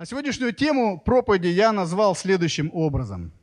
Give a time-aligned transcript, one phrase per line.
[0.00, 3.34] А сегодняшнюю тему проповеди я назвал следующим образом.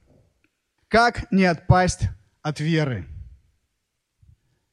[0.87, 2.09] Как не отпасть
[2.41, 3.05] от веры?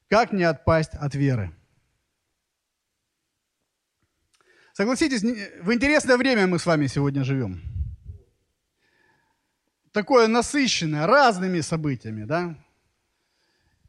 [0.09, 1.55] Как не отпасть от веры?
[4.73, 7.61] Согласитесь, в интересное время мы с вами сегодня живем.
[9.91, 12.57] Такое насыщенное разными событиями, да?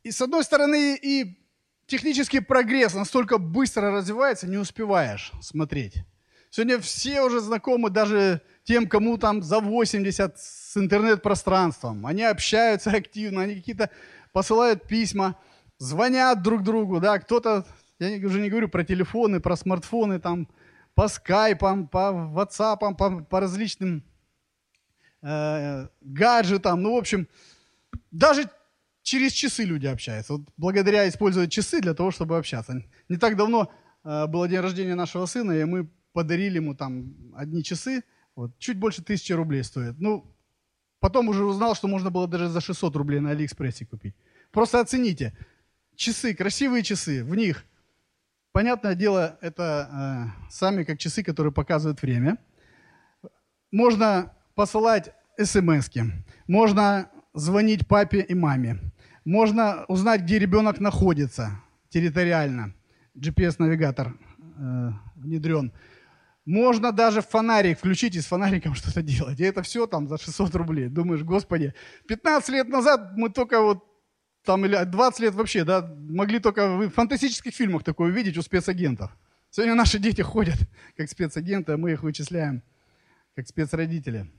[0.02, 1.42] И с одной стороны, и
[1.86, 6.04] технический прогресс настолько быстро развивается, не успеваешь смотреть.
[6.56, 12.06] Сегодня все уже знакомы даже тем, кому там за 80 с интернет-пространством.
[12.06, 13.90] Они общаются активно, они какие-то
[14.32, 15.36] посылают письма,
[15.76, 17.66] звонят друг другу, да, кто-то,
[17.98, 20.48] я уже не говорю про телефоны, про смартфоны, там,
[20.94, 24.02] по скайпам, по ватсапам, по, по различным
[25.20, 27.28] э, гаджетам, ну, в общем,
[28.10, 28.48] даже
[29.02, 30.32] через часы люди общаются.
[30.32, 32.82] Вот благодаря использовать часы для того, чтобы общаться.
[33.10, 33.70] Не так давно
[34.04, 38.02] э, был день рождения нашего сына, и мы подарили ему там одни часы,
[38.36, 39.96] вот, чуть больше тысячи рублей стоят.
[39.98, 40.24] Ну,
[40.98, 44.14] потом уже узнал, что можно было даже за 600 рублей на Алиэкспрессе купить.
[44.50, 45.36] Просто оцените.
[45.94, 47.66] Часы, красивые часы, в них,
[48.52, 52.38] понятное дело, это э, сами как часы, которые показывают время.
[53.70, 55.90] Можно посылать смс
[56.46, 58.78] можно звонить папе и маме,
[59.26, 62.72] можно узнать, где ребенок находится территориально.
[63.14, 65.72] GPS-навигатор э, внедрен.
[66.46, 69.40] Можно даже фонарик включить и с фонариком что-то делать.
[69.40, 70.88] И это все там за 600 рублей.
[70.88, 71.74] Думаешь, господи,
[72.08, 73.84] 15 лет назад мы только вот
[74.44, 79.10] там, или 20 лет вообще, да, могли только в фантастических фильмах такое увидеть у спецагентов.
[79.50, 80.56] Сегодня наши дети ходят
[80.96, 82.62] как спецагенты, а мы их вычисляем
[83.34, 84.30] как спецродители.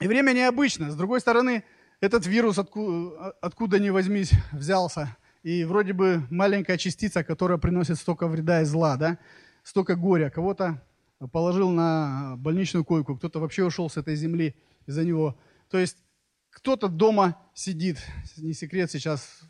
[0.00, 0.92] И время необычно.
[0.92, 1.64] С другой стороны,
[2.00, 5.16] этот вирус откуда, откуда ни возьмись взялся.
[5.42, 9.18] И вроде бы маленькая частица, которая приносит столько вреда и зла, да,
[9.64, 10.30] столько горя.
[10.30, 10.80] Кого-то
[11.28, 14.56] положил на больничную койку, кто-то вообще ушел с этой земли
[14.86, 15.38] из-за него.
[15.70, 15.98] То есть
[16.50, 17.98] кто-то дома сидит,
[18.36, 19.40] не секрет, сейчас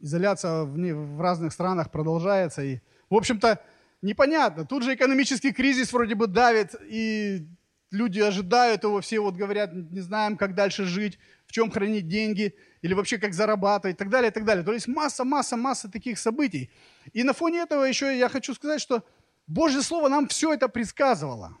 [0.00, 2.62] изоляция в, в разных странах продолжается.
[2.62, 2.80] И,
[3.10, 3.60] в общем-то,
[4.02, 4.64] непонятно.
[4.64, 7.46] Тут же экономический кризис вроде бы давит, и
[7.90, 12.54] люди ожидают его, все вот говорят, не знаем, как дальше жить, в чем хранить деньги,
[12.82, 14.64] или вообще как зарабатывать, и так далее, и так далее.
[14.64, 16.70] То есть масса, масса, масса таких событий.
[17.12, 19.02] И на фоне этого еще я хочу сказать, что
[19.48, 21.56] Божье Слово нам все это предсказывало.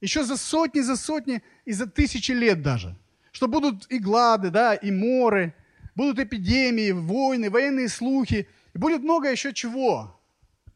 [0.00, 2.96] Еще за сотни, за сотни и за тысячи лет даже.
[3.30, 5.54] Что будут и глады, да, и моры,
[5.94, 8.48] будут эпидемии, войны, военные слухи.
[8.74, 10.20] И будет много еще чего.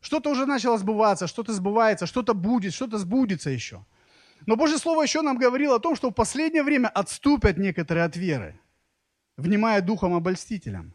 [0.01, 3.85] Что-то уже начало сбываться, что-то сбывается, что-то будет, что-то сбудется еще.
[4.47, 8.17] Но Божье Слово еще нам говорило о том, что в последнее время отступят некоторые от
[8.17, 8.61] веры,
[9.37, 10.95] внимая духом обольстителям.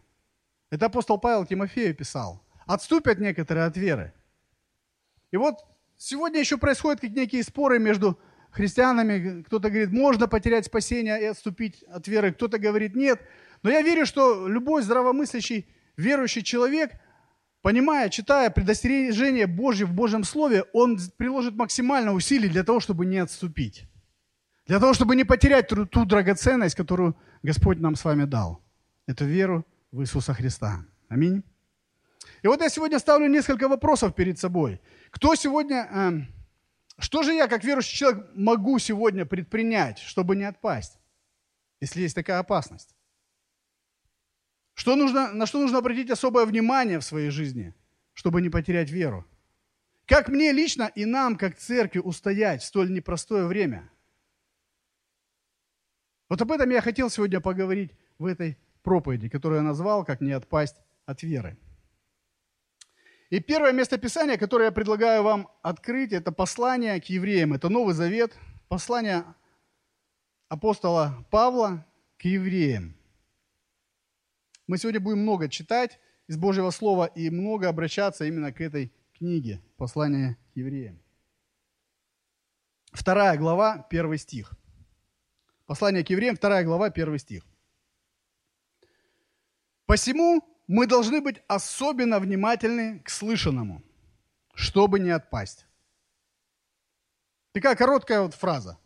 [0.72, 2.42] Это апостол Павел Тимофею писал.
[2.66, 4.14] Отступят некоторые от веры.
[5.34, 5.66] И вот
[5.98, 8.20] сегодня еще происходят как некие споры между
[8.52, 9.42] христианами.
[9.42, 13.20] Кто-то говорит, можно потерять спасение и отступить от веры, кто-то говорит, нет.
[13.64, 15.66] Но я верю, что любой здравомыслящий,
[15.98, 16.92] верующий человек,
[17.64, 23.18] понимая, читая предостережение Божье в Божьем Слове, он приложит максимально усилий для того, чтобы не
[23.18, 23.88] отступить.
[24.68, 28.62] Для того, чтобы не потерять ту, ту драгоценность, которую Господь нам с вами дал.
[29.08, 30.86] Это веру в Иисуса Христа.
[31.10, 31.44] Аминь.
[32.44, 34.82] И вот я сегодня ставлю несколько вопросов перед собой.
[35.12, 36.12] Кто сегодня, э,
[37.00, 41.00] что же я, как верующий человек, могу сегодня предпринять, чтобы не отпасть,
[41.80, 42.96] если есть такая опасность?
[44.74, 47.74] Что нужно, на что нужно обратить особое внимание в своей жизни,
[48.14, 49.26] чтобы не потерять веру?
[50.06, 53.90] Как мне лично и нам, как церкви, устоять в столь непростое время?
[56.28, 60.34] Вот об этом я хотел сегодня поговорить в этой проповеди, которую я назвал «Как не
[60.34, 61.58] отпасть от веры».
[63.34, 67.54] И первое местописание, которое я предлагаю вам открыть, это послание к евреям.
[67.54, 69.26] Это Новый Завет, послание
[70.50, 71.84] апостола Павла
[72.20, 72.96] к евреям.
[74.68, 79.64] Мы сегодня будем много читать из Божьего Слова и много обращаться именно к этой книге,
[79.78, 81.02] послание к евреям.
[82.92, 84.54] Вторая глава, первый стих.
[85.66, 87.44] Послание к евреям, вторая глава, первый стих.
[89.88, 93.84] «Посему мы должны быть особенно внимательны к слышанному,
[94.54, 95.66] чтобы не отпасть.
[97.52, 98.80] Такая короткая вот фраза.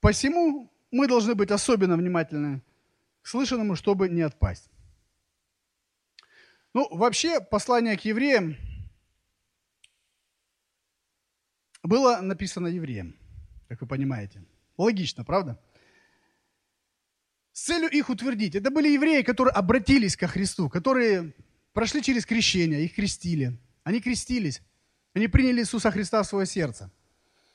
[0.00, 2.62] Посему мы должны быть особенно внимательны
[3.22, 4.70] к слышанному, чтобы не отпасть.
[6.74, 8.56] Ну, вообще, послание к евреям
[11.82, 13.16] было написано евреям,
[13.68, 14.44] как вы понимаете.
[14.76, 15.60] Логично, правда?
[17.52, 18.54] С целью их утвердить.
[18.54, 21.34] Это были евреи, которые обратились ко Христу, которые
[21.72, 23.58] прошли через крещение, их крестили.
[23.84, 24.62] Они крестились,
[25.14, 26.90] они приняли Иисуса Христа в свое сердце.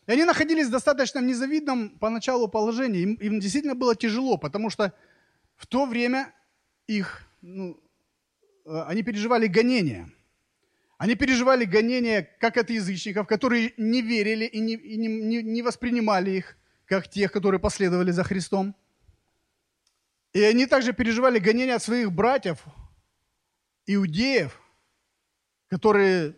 [0.05, 3.01] И они находились в достаточно незавидном поначалу положении.
[3.01, 4.93] Им, им действительно было тяжело, потому что
[5.55, 6.33] в то время
[6.87, 7.77] их, ну,
[8.65, 10.09] э, они переживали гонения.
[10.97, 15.61] Они переживали гонения как от язычников, которые не верили и не, и не, не, не
[15.61, 18.75] воспринимали их, как тех, которые последовали за Христом.
[20.37, 22.63] И они также переживали гонения от своих братьев,
[23.87, 24.61] иудеев,
[25.67, 26.35] которые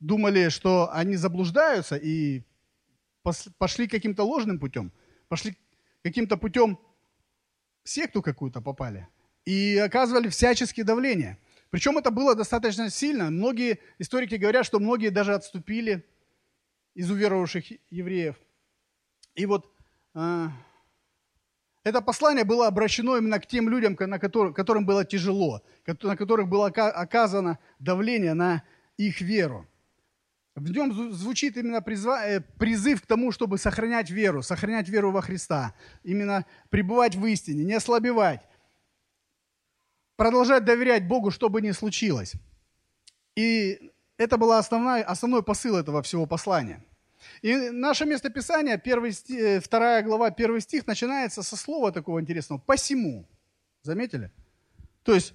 [0.00, 2.42] думали, что они заблуждаются и
[3.58, 4.92] пошли каким-то ложным путем,
[5.28, 5.58] пошли
[6.02, 6.78] каким-то путем
[7.82, 9.08] в секту какую-то попали
[9.44, 11.38] и оказывали всяческие давления.
[11.68, 13.28] Причем это было достаточно сильно.
[13.30, 16.02] Многие историки говорят, что многие даже отступили
[16.94, 18.36] из уверовавших евреев.
[19.34, 19.70] И вот
[20.14, 20.48] э,
[21.84, 25.62] это послание было обращено именно к тем людям, на которых, которым было тяжело,
[26.02, 28.64] на которых было оказано давление на
[28.96, 29.68] их веру.
[30.56, 35.74] В нем звучит именно э, призыв к тому, чтобы сохранять веру, сохранять веру во Христа,
[36.04, 38.40] именно пребывать в истине, не ослабевать,
[40.16, 42.34] продолжать доверять Богу, что бы ни случилось.
[43.36, 46.84] И это был основной, основной посыл этого всего послания.
[47.42, 53.26] И наше местописание, 1 стих, 2 глава, 1 стих, начинается со слова такого интересного «посему».
[53.82, 54.30] Заметили?
[55.02, 55.34] То есть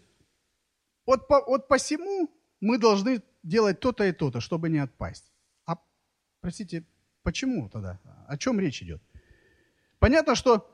[1.05, 2.29] от, от «посему»
[2.61, 5.31] мы должны делать то-то и то-то, чтобы не отпасть.
[5.65, 5.77] А,
[6.41, 6.85] простите,
[7.23, 7.99] почему тогда?
[8.27, 9.01] О чем речь идет?
[9.99, 10.69] Понятно, что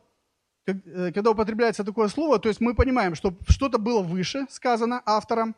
[0.65, 5.55] э, когда употребляется такое слово, то есть мы понимаем, что что-то было выше сказано автором,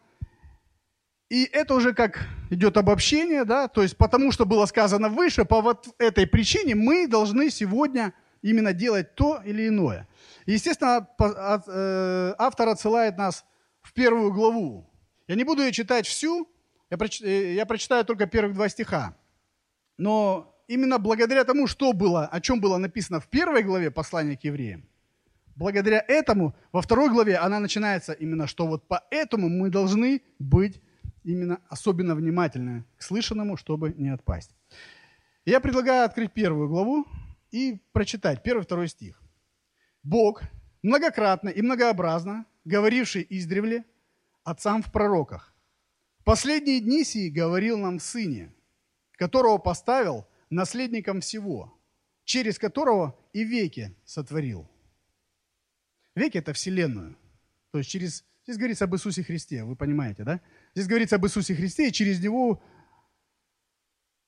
[1.29, 5.61] и это уже как идет обобщение, да, то есть потому что было сказано выше, по
[5.61, 10.07] вот этой причине мы должны сегодня именно делать то или иное.
[10.45, 13.45] естественно, э, автор отсылает нас
[13.81, 14.89] в первую главу.
[15.27, 16.47] Я не буду ее читать всю,
[16.89, 16.97] я.
[17.21, 19.17] Э, я прочитаю только первых два стиха.
[19.97, 24.43] Но именно благодаря тому, что было, о чем было написано в первой главе послания к
[24.45, 24.87] евреям,
[25.55, 30.79] благодаря этому во второй главе она начинается именно, что вот поэтому мы должны быть
[31.27, 34.55] именно особенно внимательны к слышанному, чтобы не отпасть.
[35.45, 37.05] Я предлагаю открыть первую главу
[37.51, 39.21] и прочитать первый-второй стих.
[40.03, 40.41] Бог
[40.81, 43.83] многократно и многообразно, говоривший издревле
[44.43, 45.53] отцам в пророках,
[46.23, 48.53] последние дни сии говорил нам в Сыне,
[49.13, 51.77] которого поставил наследником всего,
[52.23, 54.69] через которого и веки сотворил.
[56.15, 57.17] Веки– это Вселенную.
[57.71, 58.23] То есть через...
[58.43, 60.39] Здесь говорится об Иисусе Христе, вы понимаете, да?
[60.77, 62.61] Здесь говорится об Иисусе Христе, и через Него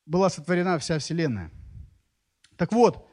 [0.08, 1.52] была сотворена вся Вселенная.
[2.58, 3.08] Так вот,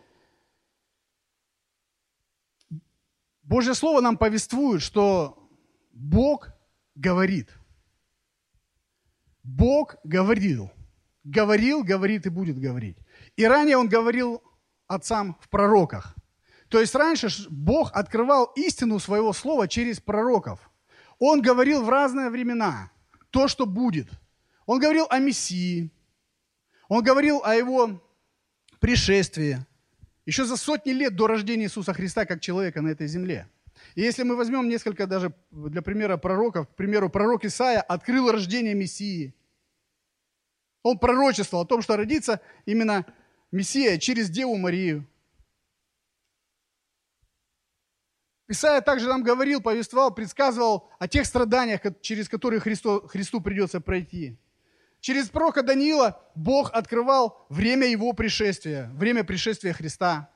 [3.42, 5.50] Божье Слово нам повествует, что
[5.92, 6.48] Бог
[6.94, 7.50] говорит–
[9.46, 10.72] Бог говорил.
[11.22, 12.96] Говорил, говорит и будет говорить.
[13.36, 14.42] И ранее Он говорил
[14.86, 16.16] отцам в пророках.
[16.68, 20.70] То есть раньше Бог открывал истину своего слова через пророков.
[21.18, 22.90] Он говорил в разные времена
[23.30, 24.08] то, что будет.
[24.66, 25.90] Он говорил о Мессии.
[26.88, 28.02] Он говорил о его
[28.80, 29.58] пришествии.
[30.24, 33.48] Еще за сотни лет до рождения Иисуса Христа как человека на этой земле.
[33.94, 38.74] И если мы возьмем несколько даже для примера пророков, к примеру, пророк Исаия открыл рождение
[38.74, 39.34] Мессии.
[40.82, 43.06] Он пророчествовал о том, что родится именно
[43.52, 45.06] Мессия через Деву Марию.
[48.48, 54.38] Исаия также нам говорил, повествовал, предсказывал о тех страданиях, через которые Христу, Христу придется пройти.
[55.00, 60.32] Через пророка Даниила Бог открывал время его пришествия, время пришествия Христа.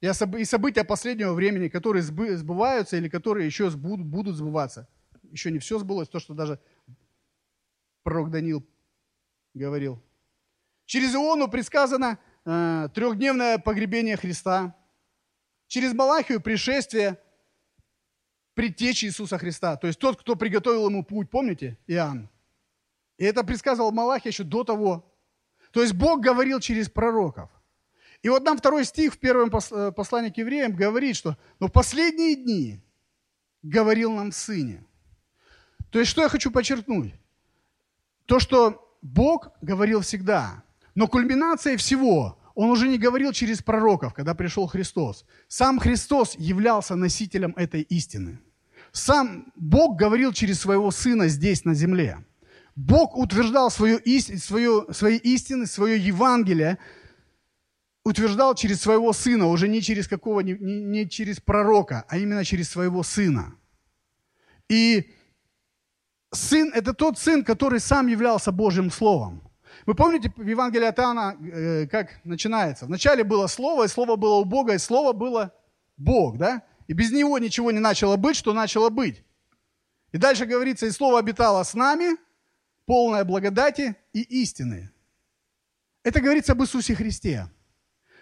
[0.00, 4.88] И события последнего времени, которые сбываются или которые еще будут сбываться.
[5.30, 6.60] Еще не все сбылось, то, что даже
[8.02, 8.66] пророк Даниил
[9.54, 10.02] говорил.
[10.84, 14.76] Через Иону предсказано э, трехдневное погребение Христа.
[15.66, 17.18] Через Малахию пришествие
[18.56, 19.76] предтечи Иисуса Христа.
[19.76, 22.28] То есть тот, кто приготовил ему путь, помните, Иоанн?
[23.18, 25.12] И это предсказывал Малахия еще до того.
[25.70, 27.50] То есть Бог говорил через пророков.
[28.22, 31.72] И вот нам второй стих в первом э, послании к евреям говорит, что «но в
[31.72, 32.80] последние дни
[33.62, 34.84] говорил нам Сыне».
[35.90, 37.12] То есть что я хочу подчеркнуть?
[38.24, 44.34] То, что Бог говорил всегда, но кульминацией всего он уже не говорил через пророков, когда
[44.34, 45.26] пришел Христос.
[45.46, 48.40] Сам Христос являлся носителем этой истины.
[48.96, 52.24] Сам Бог говорил через своего Сына здесь, на земле.
[52.74, 54.00] Бог утверждал свою,
[54.38, 56.78] свою, свои истины, свое Евангелие,
[58.04, 62.70] утверждал через своего Сына, уже не через какого, не, не через пророка, а именно через
[62.70, 63.54] своего Сына.
[64.70, 65.12] И
[66.32, 69.42] Сын– это тот сын, который сам являлся Божьим Словом.
[69.84, 72.86] Вы помните в Евангелии от Иоанна, э, как начинается?
[72.86, 75.52] Вначале было Слово, и Слово было у Бога, и Слово было
[75.98, 76.62] Бог, да?
[76.86, 79.22] И без Него ничего не начало быть, что начало быть.
[80.12, 82.16] И дальше говорится, и Слово обитало с нами,
[82.86, 84.90] полное благодати и истины.
[86.04, 87.48] Это говорится об Иисусе Христе.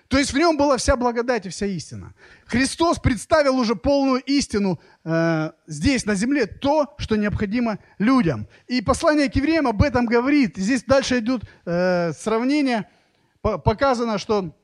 [0.09, 2.15] То есть в нем была вся благодать и вся истина.
[2.47, 8.47] Христос представил уже полную истину э, здесь, на земле, то, что необходимо людям.
[8.67, 10.57] И послание к евреям об этом говорит.
[10.57, 12.89] Здесь дальше идет э, сравнение,
[13.41, 14.55] по, показано, что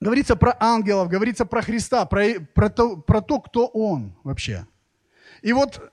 [0.00, 4.66] говорится про ангелов, говорится про Христа, про, про, то, про то, кто Он вообще.
[5.42, 5.92] И вот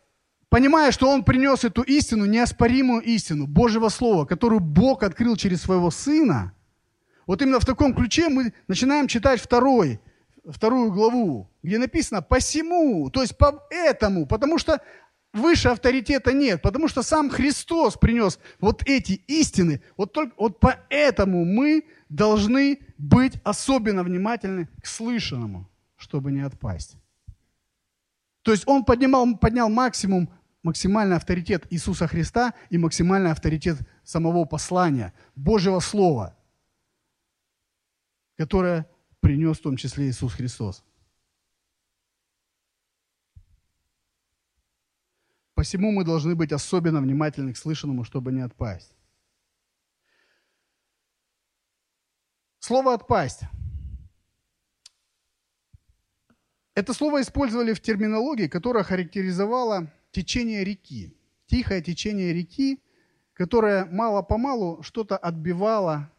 [0.50, 5.91] понимая, что Он принес эту истину, неоспоримую истину Божьего Слова, которую Бог открыл через Своего
[5.91, 6.53] Сына–
[7.25, 10.00] вот именно в таком ключе мы начинаем читать второй,
[10.45, 14.81] вторую главу, где написано «посему», то есть по этому, потому что
[15.31, 19.81] выше авторитета нет, потому что сам Христос принес вот эти истины.
[19.95, 26.95] Вот, только, вот поэтому мы должны быть особенно внимательны к слышанному, чтобы не отпасть.
[28.41, 30.29] То есть он поднимал, поднял максимум,
[30.63, 36.38] максимальный авторитет Иисуса Христа и максимальный авторитет самого послания, Божьего Слова–
[38.38, 40.83] которое принес в том числе Иисус Христос.
[45.53, 48.95] Посему мы должны быть особенно внимательны к слышанному, чтобы не отпасть.
[52.65, 53.41] Слово «отпасть».
[56.75, 61.13] Это слово использовали в терминологии, которая характеризовала течение реки.
[61.48, 62.82] Тихое течение реки,
[63.34, 66.10] которое мало-помалу что-то отбивало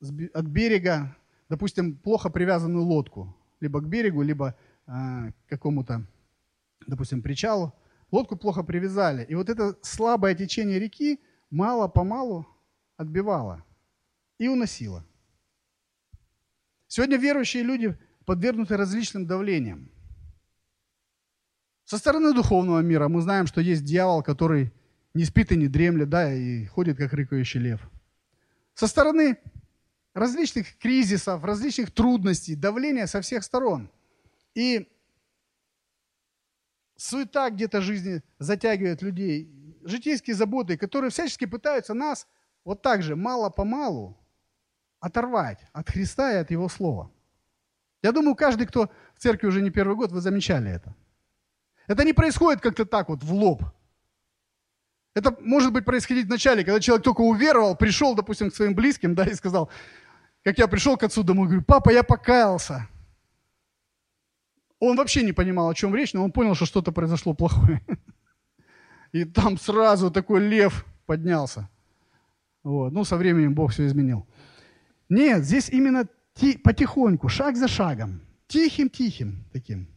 [0.00, 1.16] от берега,
[1.48, 4.56] допустим, плохо привязанную лодку, либо к берегу, либо
[4.88, 6.04] э, к какому-то,
[6.84, 7.72] допустим, причалу,
[8.10, 9.24] лодку плохо привязали.
[9.26, 12.44] И вот это слабое течение реки мало-помалу
[12.96, 13.62] отбивало
[14.38, 15.04] и уносило.
[16.88, 19.90] Сегодня верующие люди подвергнуты различным давлениям.
[21.84, 24.72] Со стороны духовного мира мы знаем, что есть дьявол, который
[25.14, 27.80] не спит и не дремлет, да, и ходит, как рыкающий лев.
[28.74, 29.38] Со стороны
[30.12, 33.90] различных кризисов, различных трудностей, давления со всех сторон.
[34.54, 34.88] И
[36.96, 42.26] суета где-то жизни затягивает людей, житейские заботы, которые всячески пытаются нас
[42.64, 44.18] вот так же мало-помалу
[45.06, 47.10] оторвать от Христа и от Его Слова.
[48.02, 50.94] Я думаю, каждый, кто в церкви уже не первый год, вы замечали это.
[51.86, 53.62] Это не происходит как-то так вот в лоб.
[55.14, 59.24] Это может быть происходить вначале, когда человек только уверовал, пришел, допустим, к своим близким, да,
[59.24, 59.70] и сказал,
[60.44, 62.86] как я пришел к отцу домой, говорю, папа, я покаялся.
[64.78, 67.80] Он вообще не понимал, о чем речь, но он понял, что что-то произошло плохое.
[69.12, 71.70] И там сразу такой лев поднялся.
[72.62, 72.92] Вот.
[72.92, 74.26] Ну, со временем Бог все изменил.
[75.08, 79.88] Нет, здесь именно ти- потихоньку, шаг за шагом, тихим-тихим таким.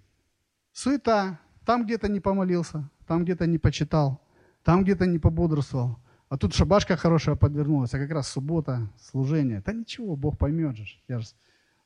[0.71, 4.21] Суета, там где-то не помолился, там где-то не почитал,
[4.63, 5.99] там где-то не пободрствовал.
[6.29, 9.61] А тут шабашка хорошая подвернулась, а как раз суббота, служение.
[9.65, 10.85] Да ничего, Бог поймет же.
[11.07, 11.27] Я же...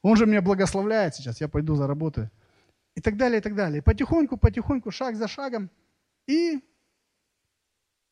[0.01, 2.29] Он же меня благословляет сейчас, я пойду заработаю.
[2.93, 3.81] И так далее, и так далее.
[3.81, 5.69] Потихоньку, потихоньку, шаг за шагом,
[6.27, 6.59] и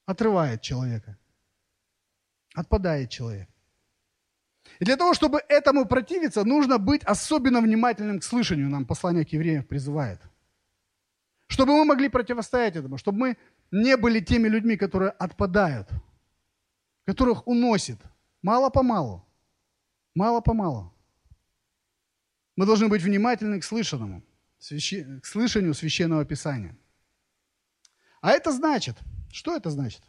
[0.05, 1.17] отрывает человека.
[2.55, 3.49] Отпадает человек.
[4.81, 9.29] И для того, чтобы этому противиться, нужно быть особенно внимательным к слышанию, нам послание к
[9.29, 10.19] евреям призывает.
[11.47, 13.37] Чтобы мы могли противостоять этому, чтобы мы
[13.71, 15.87] не были теми людьми, которые отпадают–
[17.05, 17.99] которых уносит
[18.41, 19.25] мало-помалу.
[20.15, 20.93] Мало-помалу.
[22.55, 24.23] Мы должны быть внимательны к слышанному,
[24.59, 26.77] к слышанию священного писания.
[28.21, 28.97] А это значит,
[29.31, 30.03] что это значит?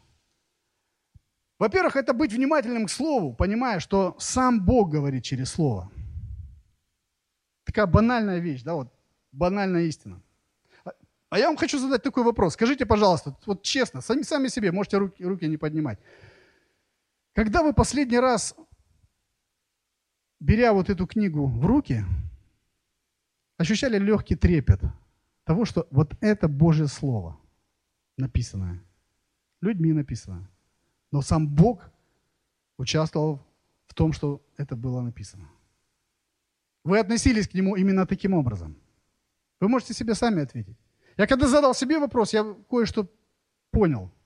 [1.63, 5.93] Во-первых, это быть внимательным к Слову, понимая, что сам Бог говорит через Слово.
[7.63, 8.93] Такая банальная вещь, да, вот
[9.31, 10.21] банальная истина.
[11.31, 12.55] А я вам хочу задать такой вопрос.
[12.55, 16.01] Скажите, пожалуйста, вот честно, сами, сами себе, можете руки, руки не поднимать.
[17.33, 18.57] Когда вы последний раз,
[20.41, 22.05] беря вот эту книгу в руки,
[23.57, 24.81] ощущали легкий трепет
[25.45, 27.39] того, что вот это Божье Слово,
[28.17, 28.83] написанное,
[29.61, 30.49] людьми написано.
[31.13, 31.89] Но сам Бог
[32.79, 33.41] участвовал
[33.87, 35.49] в том, что это было написано.
[36.83, 38.77] Вы относились к нему именно таким образом.
[39.61, 40.77] Вы можете себе сами ответить.
[41.17, 43.09] Я когда задал себе вопрос, я кое-что
[43.71, 44.11] понял–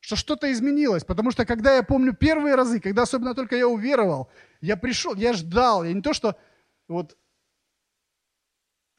[0.00, 1.04] что что-то изменилось.
[1.04, 5.32] Потому что когда я помню первые разы, когда особенно только я уверовал, я пришел, я
[5.32, 5.84] ждал.
[5.84, 6.36] Я не то, что
[6.86, 7.16] вот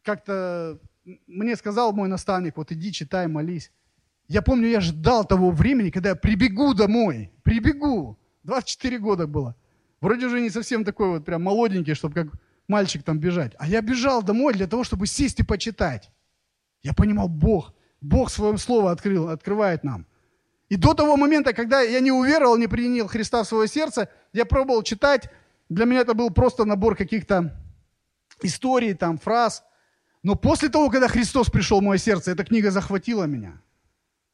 [0.03, 0.79] как-то
[1.27, 3.71] мне сказал мой наставник, вот иди, читай, молись.
[4.29, 9.55] Я помню, я ждал того времени, когда я прибегу домой, прибегу 24 года было.
[10.01, 12.27] Вроде уже не совсем такой вот прям молоденький, чтобы как
[12.67, 13.53] мальчик там бежать.
[13.57, 16.11] А я бежал домой для того, чтобы сесть и почитать.
[16.83, 20.05] Я понимал, Бог, Бог своем слово открыл, открывает нам.
[20.69, 24.45] И до того момента, когда я не уверовал, не принял Христа в свое сердце, я
[24.45, 25.31] пробовал читать.
[25.69, 27.59] Для меня это был просто набор каких-то
[28.43, 29.63] историй, там, фраз.
[30.21, 33.59] Но после того, когда Христос пришел в мое сердце, эта книга захватила меня.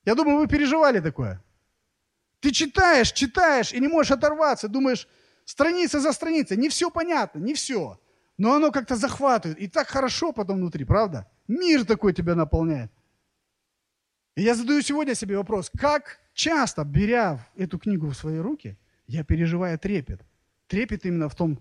[0.06, 1.44] Я думаю, вы переживали такое.
[2.40, 4.68] Ты читаешь, читаешь и не можешь оторваться.
[4.68, 5.08] Думаешь,
[5.46, 6.58] страница за страницей.
[6.58, 8.00] Не все понятно, не все.
[8.38, 9.60] Но оно как-то захватывает.
[9.60, 11.28] И так хорошо потом внутри, правда?
[11.48, 12.92] Мир такой тебя наполняет.
[14.36, 19.24] И я задаю сегодня себе вопрос, как часто, беря эту книгу в свои руки, я
[19.24, 20.22] переживаю трепет.
[20.68, 21.60] Трепет именно в том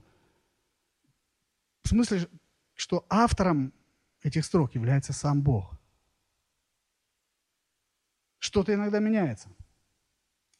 [1.84, 2.26] в смысле,
[2.74, 3.72] что автором
[4.22, 5.76] этих строк является сам Бог.
[8.44, 9.48] Что-то иногда меняется.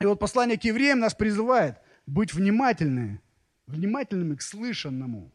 [0.00, 1.76] И вот послание к евреям нас призывает
[2.06, 3.20] быть внимательными,
[3.66, 5.30] внимательными к слышанному.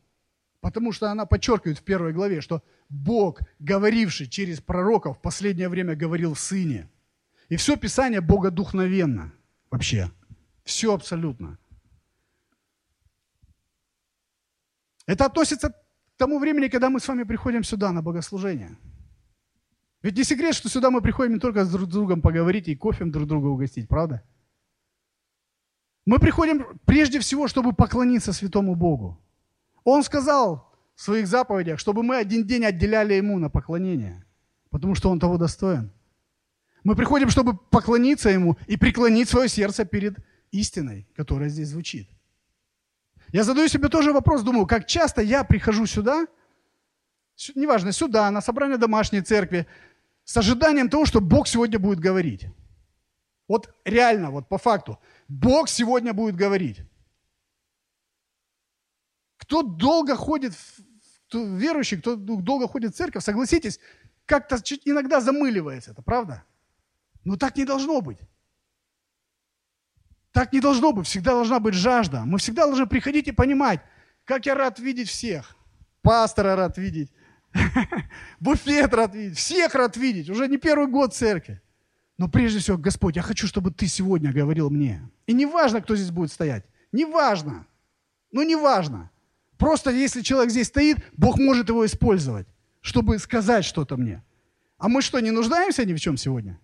[0.60, 5.96] Потому что она подчеркивает в первой главе, что Бог, говоривший через пророков, в последнее время
[5.96, 6.90] говорил Сыне.
[7.50, 9.32] И все Писание богодухновенно
[9.70, 10.10] вообще.
[10.64, 11.60] Все абсолютно.
[15.06, 15.76] Это относится к
[16.18, 18.76] тому времени, когда мы с вами приходим сюда на богослужение.
[20.02, 23.06] Ведь не секрет, что сюда мы приходим не только с друг другом поговорить и кофе
[23.06, 24.24] друг друга угостить, правда?
[26.06, 29.22] Мы приходим прежде всего, чтобы поклониться святому Богу.
[29.84, 34.26] Он сказал в своих заповедях, чтобы мы один день отделяли Ему на поклонение,
[34.70, 35.92] потому что Он того достоин.
[36.84, 40.18] Мы приходим, чтобы поклониться Ему и преклонить свое сердце перед
[40.52, 42.10] истиной, которая здесь звучит.
[43.32, 46.26] Я задаю себе тоже вопрос, думаю, как часто я прихожу сюда,
[47.56, 49.68] неважно, сюда, на собрание домашней церкви,
[50.30, 52.46] с ожиданием того, что Бог сегодня будет говорить.
[53.48, 56.82] Вот реально, вот по факту, Бог сегодня будет говорить.
[59.38, 60.54] Кто долго ходит,
[61.28, 63.80] кто верующий, кто долго ходит в церковь, согласитесь,
[64.28, 66.44] как-то иногда замыливается это, правда?
[67.24, 68.20] Но так не должно быть.
[70.32, 71.08] Так не должно быть.
[71.08, 72.26] Всегда должна быть жажда.
[72.26, 73.82] Мы всегда должны приходить и понимать,
[74.26, 75.56] как я рад видеть всех.
[76.04, 77.12] Пастора рад видеть.
[78.40, 79.38] Буфет рад видеть.
[79.38, 80.30] Всех рад видеть.
[80.30, 81.62] Уже не первый год церкви.
[82.18, 85.02] Но прежде всего, Господь, я хочу, чтобы Ты сегодня говорил мне.
[85.26, 86.66] И не важно, кто здесь будет стоять.
[86.92, 87.66] Не важно.
[88.32, 89.10] Ну, не важно.
[89.58, 92.48] Просто если человек здесь стоит, Бог может его использовать,
[92.82, 94.24] чтобы сказать что-то мне.
[94.78, 96.60] А мы что, не нуждаемся ни в чем сегодня?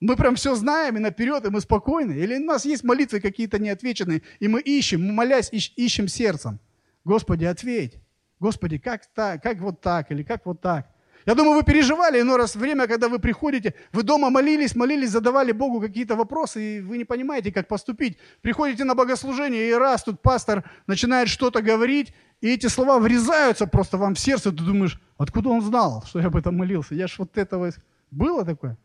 [0.00, 2.12] Мы прям все знаем и наперед, и мы спокойны?
[2.12, 6.60] Или у нас есть молитвы какие-то неотвеченные, и мы ищем, мы молясь, ищ, ищем сердцем?
[7.04, 7.98] Господи, ответь.
[8.40, 10.86] Господи, как так, как вот так, или как вот так?
[11.26, 15.52] Я думаю, вы переживали иной раз время, когда вы приходите, вы дома молились, молились, задавали
[15.52, 18.16] Богу какие-то вопросы, и вы не понимаете, как поступить.
[18.40, 23.98] Приходите на богослужение, и раз тут пастор начинает что-то говорить, и эти слова врезаются просто
[23.98, 26.94] вам в сердце, ты думаешь, откуда он знал, что я об этом молился?
[26.94, 27.72] Я ж вот этого...
[28.10, 28.78] Было такое?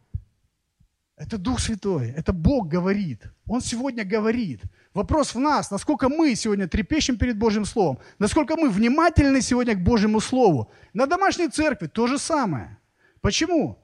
[1.15, 3.23] Это Дух Святой, это Бог говорит.
[3.47, 4.61] Он сегодня говорит.
[4.93, 9.83] Вопрос в нас, насколько мы сегодня трепещем перед Божьим Словом, насколько мы внимательны сегодня к
[9.83, 10.71] Божьему Слову.
[10.93, 12.79] На домашней церкви то же самое.
[13.21, 13.79] Почему?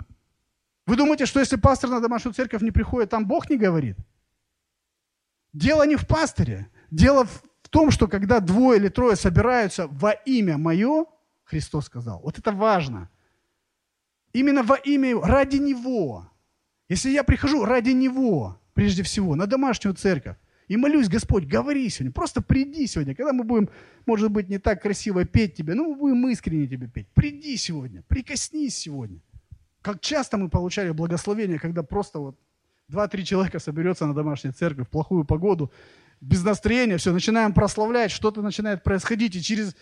[0.86, 3.98] Вы думаете, что если пастор на домашнюю церковь не приходит, там Бог не говорит?
[5.54, 6.68] Дело не в пасторе.
[6.90, 11.06] Дело в том, что когда двое или трое собираются во имя мое,
[11.44, 13.10] Христос сказал, вот это важно.
[14.34, 16.29] Именно во имя, ради Него.
[16.90, 20.36] Если я прихожу ради Него, прежде всего, на домашнюю церковь,
[20.68, 23.70] и молюсь, Господь, говори сегодня, просто приди сегодня, когда мы будем,
[24.06, 27.08] может быть, не так красиво петь тебе, но мы будем искренне тебе петь.
[27.14, 29.20] Приди сегодня, прикоснись сегодня.
[29.82, 32.40] Как часто мы получали благословение, когда просто вот
[32.88, 35.72] два-три человека соберется на домашней церкви в плохую погоду,
[36.22, 39.76] без настроения, все, начинаем прославлять, что-то начинает происходить, и через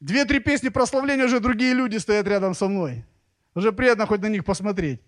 [0.00, 3.04] две-три песни прославления уже другие люди стоят рядом со мной.
[3.54, 5.00] Уже приятно хоть на них посмотреть.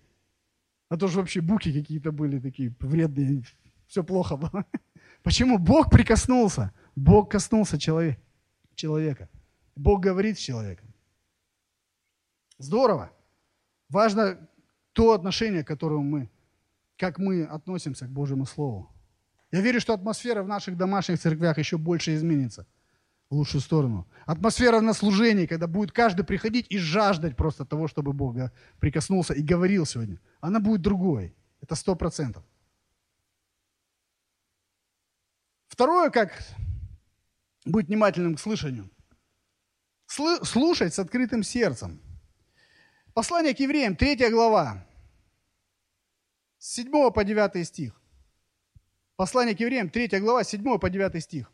[0.93, 3.41] А то же вообще буки какие-то были такие вредные,
[3.87, 4.63] все плохо было.
[5.23, 5.57] Почему?
[5.57, 6.71] Бог прикоснулся.
[6.95, 8.19] Бог коснулся человек,
[8.75, 9.27] человека.
[9.75, 10.93] Бог говорит с человеком.
[12.59, 13.11] Здорово.
[13.89, 14.37] Важно
[14.91, 16.29] то отношение, которое мы,
[16.97, 18.87] как мы относимся к Божьему Слову.
[19.51, 22.67] Я верю, что атмосфера в наших домашних церквях еще больше изменится
[23.29, 24.07] в лучшую сторону.
[24.25, 28.35] Атмосфера на служении, когда будет каждый приходить и жаждать просто того, чтобы Бог
[28.79, 31.35] прикоснулся и говорил сегодня, она будет другой.
[31.61, 32.43] Это сто процентов.
[35.67, 36.31] Второе, как
[37.65, 38.89] быть внимательным к слышанию.
[40.05, 41.99] Слушать с открытым сердцем.
[43.13, 44.85] Послание к евреям, 3 глава,
[46.57, 47.99] с 7 по 9 стих.
[49.15, 51.52] Послание к евреям, 3 глава, 7 по 9 стих.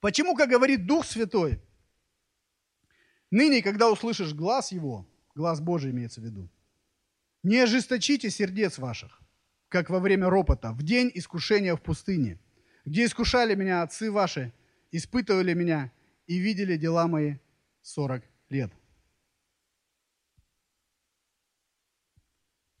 [0.00, 1.60] Почему, как говорит Дух Святой,
[3.30, 6.50] ныне, когда услышишь глаз Его, глаз Божий имеется в виду,
[7.42, 9.20] не ожесточите сердец ваших,
[9.68, 12.40] как во время ропота, в день искушения в пустыне,
[12.86, 14.54] где искушали меня отцы ваши,
[14.90, 15.92] испытывали меня
[16.26, 17.36] и видели дела мои
[17.82, 18.72] сорок лет.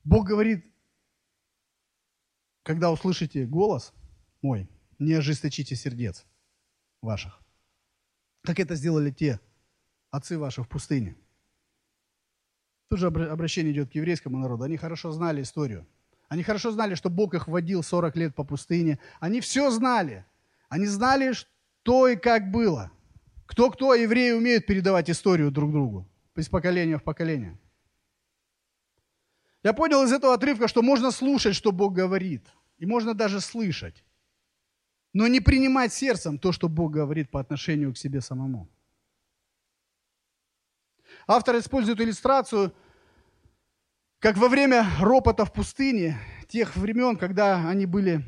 [0.04, 0.64] Бог говорит,
[2.62, 3.92] когда услышите голос
[4.40, 6.26] мой, не ожесточите сердец
[7.02, 7.40] ваших,
[8.42, 9.40] как это сделали те
[10.10, 11.16] отцы ваши в пустыне.
[12.88, 14.64] Тут же обращение идет к еврейскому народу.
[14.64, 15.86] Они хорошо знали историю.
[16.28, 18.98] Они хорошо знали, что Бог их водил 40 лет по пустыне.
[19.20, 20.24] Они все знали.
[20.68, 22.90] Они знали, что и как было.
[23.46, 27.58] Кто-кто, евреи умеют передавать историю друг другу из поколения в поколение.
[29.62, 32.46] Я понял из этого отрывка, что можно слушать, что Бог говорит.
[32.78, 34.04] И можно даже слышать.
[35.12, 38.68] Но не принимать сердцем то, что Бог говорит по отношению к себе самому.
[41.26, 42.72] Автор использует иллюстрацию,
[44.18, 46.18] как во время ропота в пустыне,
[46.48, 48.24] тех времен, когда они были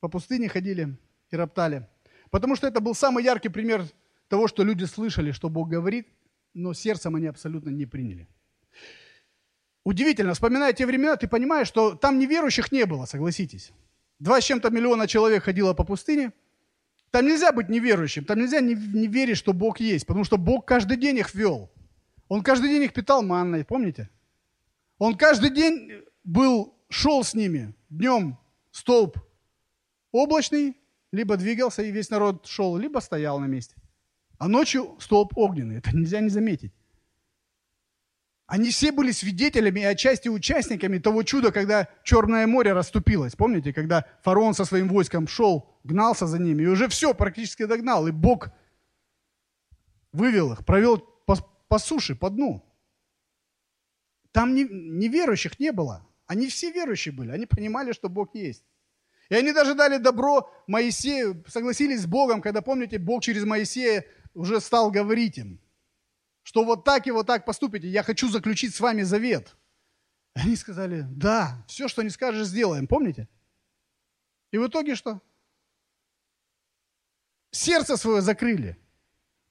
[0.00, 0.96] по пустыне, ходили
[1.30, 1.88] и роптали.
[2.30, 3.84] Потому что это был самый яркий пример
[4.28, 6.08] того, что люди слышали, что Бог говорит,
[6.54, 8.28] но сердцем они абсолютно не приняли.
[9.84, 13.72] Удивительно, вспоминая те времена, ты понимаешь, что там неверующих не было, согласитесь.
[14.18, 16.32] Два с чем-то миллиона человек ходило по пустыне.
[17.10, 20.66] Там нельзя быть неверующим, там нельзя не, не верить, что Бог есть, потому что Бог
[20.66, 21.70] каждый день их вел.
[22.28, 24.10] Он каждый день их питал манной, помните?
[24.98, 27.74] Он каждый день был, шел с ними.
[27.88, 28.38] Днем
[28.70, 29.18] столб
[30.12, 30.76] облачный,
[31.12, 33.76] либо двигался, и весь народ шел, либо стоял на месте.
[34.38, 35.78] А ночью столб огненный.
[35.78, 36.72] Это нельзя не заметить.
[38.46, 43.34] Они все были свидетелями и отчасти участниками того чуда, когда Черное море расступилось.
[43.34, 48.06] Помните, когда фараон со своим войском шел, гнался за ними, и уже все практически догнал,
[48.06, 48.50] и Бог
[50.12, 51.36] вывел их, провел по,
[51.68, 52.62] по суше, по дну.
[54.30, 56.06] Там неверующих не было.
[56.26, 57.30] Они все верующие были.
[57.30, 58.64] Они понимали, что Бог есть.
[59.28, 64.04] И они даже дали добро Моисею, согласились с Богом, когда, помните, Бог через Моисея
[64.34, 65.60] уже стал говорить им,
[66.46, 69.56] что вот так и вот так поступите, я хочу заключить с вами завет.
[70.32, 72.86] Они сказали, да, все, что не скажешь, сделаем.
[72.86, 73.28] Помните?
[74.52, 75.20] И в итоге что?
[77.50, 78.78] Сердце свое закрыли.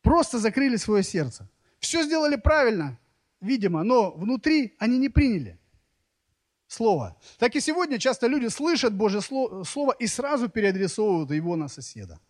[0.03, 1.49] Просто закрыли свое сердце.
[1.79, 2.97] Все сделали правильно,
[3.41, 5.59] видимо, но внутри они не приняли
[6.67, 7.17] слово.
[7.39, 12.21] Так и сегодня часто люди слышат Божье слово и сразу переадресовывают его на соседа.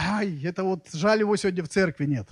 [0.00, 2.28] Ай, это вот жаль его сегодня в церкви нет.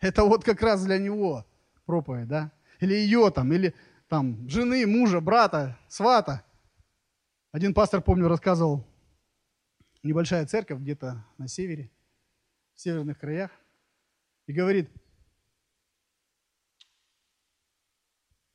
[0.00, 1.46] Это вот как раз для него
[1.84, 2.50] проповедь, да?
[2.80, 3.74] Или ее там, или
[4.08, 6.44] там жены, мужа, брата, свата.
[7.52, 8.84] Один пастор, помню, рассказывал,
[10.02, 11.92] небольшая церковь где-то на севере,
[12.74, 13.52] в северных краях,
[14.48, 14.90] и говорит,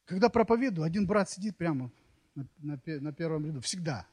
[0.03, 1.89] когда проповедую, один брат сидит прямо
[2.35, 4.05] на, на, на первом ряду, всегда.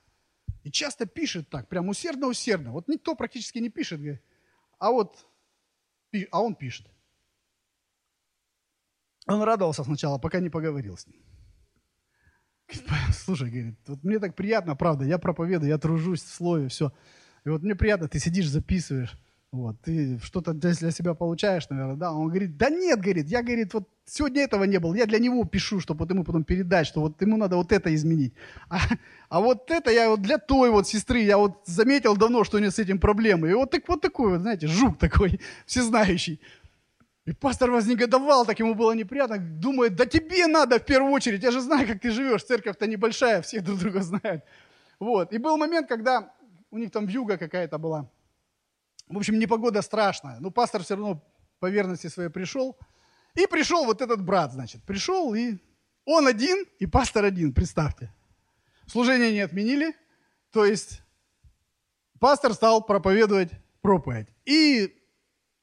[0.62, 2.70] И часто пишет так, прям усердно-усердно.
[2.70, 4.22] Вот никто практически не пишет, говорит,
[4.78, 5.26] а вот,
[6.30, 6.86] а он пишет.
[9.26, 11.22] Он радовался сначала, пока не поговорил с ним.
[13.12, 16.92] Слушай, говорит, вот мне так приятно, правда, я проповедую, я тружусь в слове, все.
[17.44, 19.18] И вот мне приятно, ты сидишь, записываешь.
[19.50, 22.12] Вот, ты что-то для себя получаешь, наверное, да?
[22.12, 25.44] Он говорит, да нет, говорит, я, говорит, вот сегодня этого не было, я для него
[25.44, 28.34] пишу, чтобы вот ему потом передать, что вот ему надо вот это изменить.
[28.68, 28.78] А,
[29.30, 32.60] а вот это я вот для той вот сестры, я вот заметил давно, что у
[32.60, 33.48] нее с этим проблемы.
[33.48, 36.40] И вот, так, вот такой вот, знаете, жук такой, всезнающий.
[37.24, 41.50] И пастор вознегодовал, так ему было неприятно, думает, да тебе надо в первую очередь, я
[41.50, 44.44] же знаю, как ты живешь, церковь-то небольшая, все друг друга знают.
[45.00, 45.32] Вот.
[45.32, 46.34] И был момент, когда
[46.70, 48.10] у них там вьюга какая-то была,
[49.08, 50.38] в общем, непогода страшная.
[50.40, 51.22] Но пастор все равно
[51.60, 52.78] по верности своей пришел.
[53.34, 54.82] И пришел вот этот брат, значит.
[54.84, 55.58] Пришел, и
[56.04, 58.12] он один, и пастор один, представьте.
[58.86, 59.94] Служение не отменили.
[60.50, 61.02] То есть
[62.18, 64.28] пастор стал проповедовать проповедь.
[64.44, 64.94] И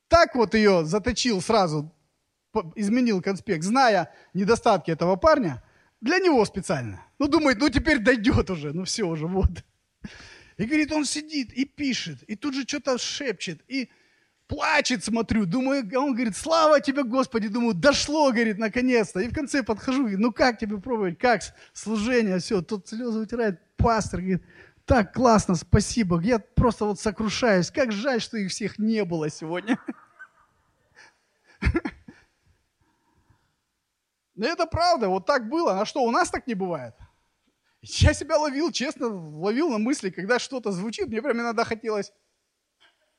[0.07, 1.91] так вот ее заточил сразу,
[2.75, 5.63] изменил конспект, зная недостатки этого парня,
[6.01, 7.03] для него специально.
[7.19, 9.49] Ну, думает, ну теперь дойдет уже, ну все уже, вот.
[10.57, 13.89] И говорит, он сидит и пишет, и тут же что-то шепчет, и
[14.47, 19.19] плачет, смотрю, думаю, а он говорит, слава тебе, Господи, думаю, дошло, говорит, наконец-то.
[19.19, 21.41] И в конце подхожу, говорит, ну как тебе пробовать, как
[21.73, 24.43] служение, все, тут слезы вытирает, пастор, говорит,
[24.85, 29.77] так классно, спасибо, я просто вот сокрушаюсь, как жаль, что их всех не было сегодня.
[34.35, 35.79] Но это правда, вот так было.
[35.81, 36.93] А что, у нас так не бывает?
[37.87, 42.11] Я себя ловил, честно, ловил на мысли, когда что-то звучит, мне прям иногда хотелось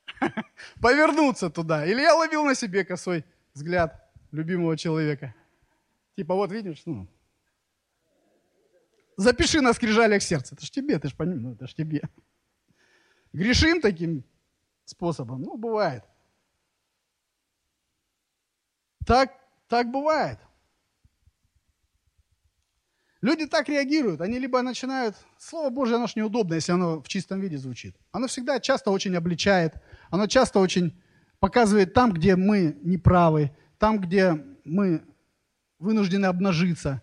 [0.81, 1.87] повернуться туда.
[1.87, 3.25] Или я ловил на себе косой
[3.55, 5.35] взгляд любимого человека.
[6.17, 7.07] Типа, вот видишь, ну,
[9.17, 10.57] запиши на скрижалях сердца.
[10.57, 12.03] Это ж тебе, ты ж понимаешь, ну, это ж тебе.
[13.33, 14.25] Грешим таким
[14.85, 15.43] способом?
[15.43, 16.03] Ну, бывает.
[19.07, 19.33] Так,
[19.69, 20.41] так бывает.
[23.23, 27.41] Люди так реагируют, они либо начинают, Слово Божье, оно же неудобно, если оно в чистом
[27.41, 27.97] виде звучит.
[28.13, 29.75] Оно всегда часто очень обличает,
[30.11, 31.01] оно часто очень
[31.39, 35.03] показывает там, где мы неправы, там, где мы
[35.79, 37.03] вынуждены обнажиться,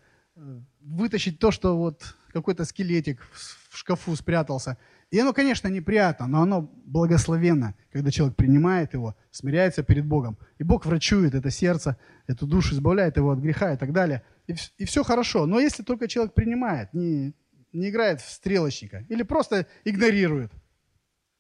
[0.82, 3.22] вытащить то, что вот какой-то скелетик
[3.70, 4.78] в шкафу спрятался.
[5.12, 10.40] И оно, конечно, неприятно, но оно благословенно, когда человек принимает его, смиряется перед Богом.
[10.58, 14.24] И Бог врачует это сердце, эту душу, избавляет его от греха и так далее.
[14.48, 15.46] И, и все хорошо.
[15.46, 17.34] Но если только человек принимает, не,
[17.72, 20.52] не играет в стрелочника или просто игнорирует.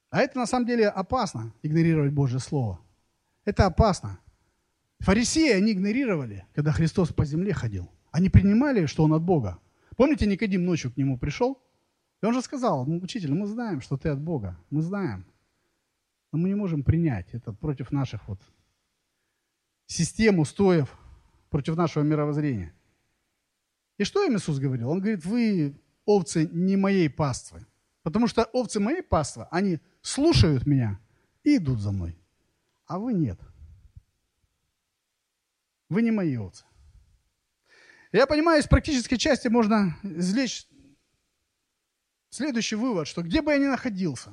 [0.09, 2.79] А это на самом деле опасно, игнорировать Божье Слово.
[3.45, 4.19] Это опасно.
[4.99, 7.91] Фарисеи они игнорировали, когда Христос по земле ходил.
[8.11, 9.59] Они принимали, что Он от Бога.
[9.97, 11.61] Помните, Никодим ночью к Нему пришел?
[12.21, 14.57] И он же сказал, ну, учитель, мы знаем, что ты от Бога.
[14.69, 15.25] Мы знаем.
[16.31, 17.33] Но мы не можем принять.
[17.33, 18.39] Это против наших вот
[19.87, 20.95] систем, устоев,
[21.49, 22.73] против нашего мировоззрения.
[23.97, 24.89] И что им Иисус говорил?
[24.89, 27.65] Он говорит, вы овцы не моей паствы.
[28.01, 30.99] Потому что овцы моей паствы, они слушают меня
[31.43, 32.17] и идут за мной.
[32.85, 33.39] А вы нет.
[35.89, 36.65] Вы не мои овцы.
[38.11, 40.67] Я понимаю, из практической части можно извлечь
[42.29, 44.31] следующий вывод, что где бы я ни находился,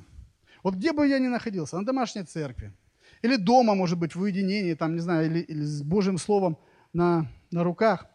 [0.62, 2.74] вот где бы я ни находился, на домашней церкви,
[3.22, 6.58] или дома, может быть, в уединении, там, не знаю, или, или с Божьим Словом
[6.92, 8.06] на, на руках,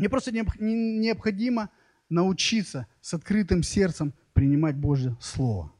[0.00, 1.68] мне просто необходимо
[2.08, 5.72] научиться с открытым сердцем принимать Божье Слово.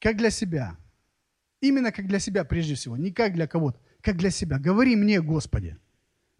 [0.00, 0.78] Как для себя.
[1.60, 4.58] Именно как для себя прежде всего, не как для кого-то, как для себя.
[4.58, 5.76] Говори мне, Господи.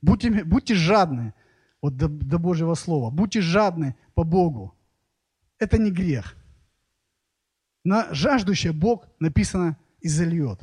[0.00, 1.34] Будьте, будьте жадны
[1.82, 3.10] вот до, до Божьего Слова.
[3.10, 4.74] Будьте жадны по Богу.
[5.58, 6.36] Это не грех.
[7.84, 10.60] На жаждущее Бог написано и зальет.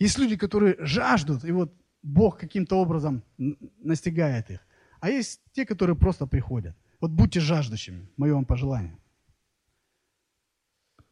[0.00, 1.72] Есть люди, которые жаждут, и вот
[2.06, 4.60] Бог каким-то образом настигает их.
[5.00, 6.76] А есть те, которые просто приходят.
[7.00, 8.96] Вот будьте жаждущими, мое вам пожелание.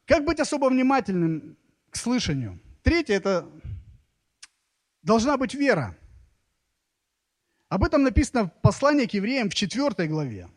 [0.06, 1.56] Как быть особо внимательным
[1.90, 2.60] к слышанию?
[2.82, 3.50] Третье– это
[5.02, 5.96] должна быть вера.
[7.68, 10.48] Об этом написано в послании к евреям в 4 главе.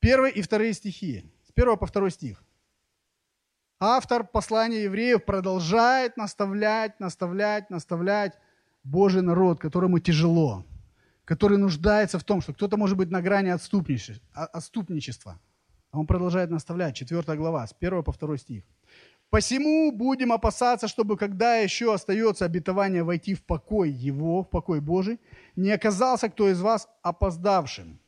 [0.00, 1.24] Первые и вторые стихи.
[1.44, 2.42] С 1 по 2 стих.
[3.78, 8.38] Автор послания евреев продолжает наставлять, наставлять, наставлять
[8.84, 10.64] Божий народ, которому тяжело,
[11.24, 15.40] который нуждается в том, что кто-то может быть на грани отступничества.
[15.90, 16.96] А он продолжает наставлять.
[16.96, 18.62] 4 глава, с 1 по 2 стих.
[19.30, 25.18] Посему будем опасаться, чтобы когда еще остается обетование войти в покой Его, в покой Божий,
[25.56, 27.98] не оказался кто из вас опоздавшим.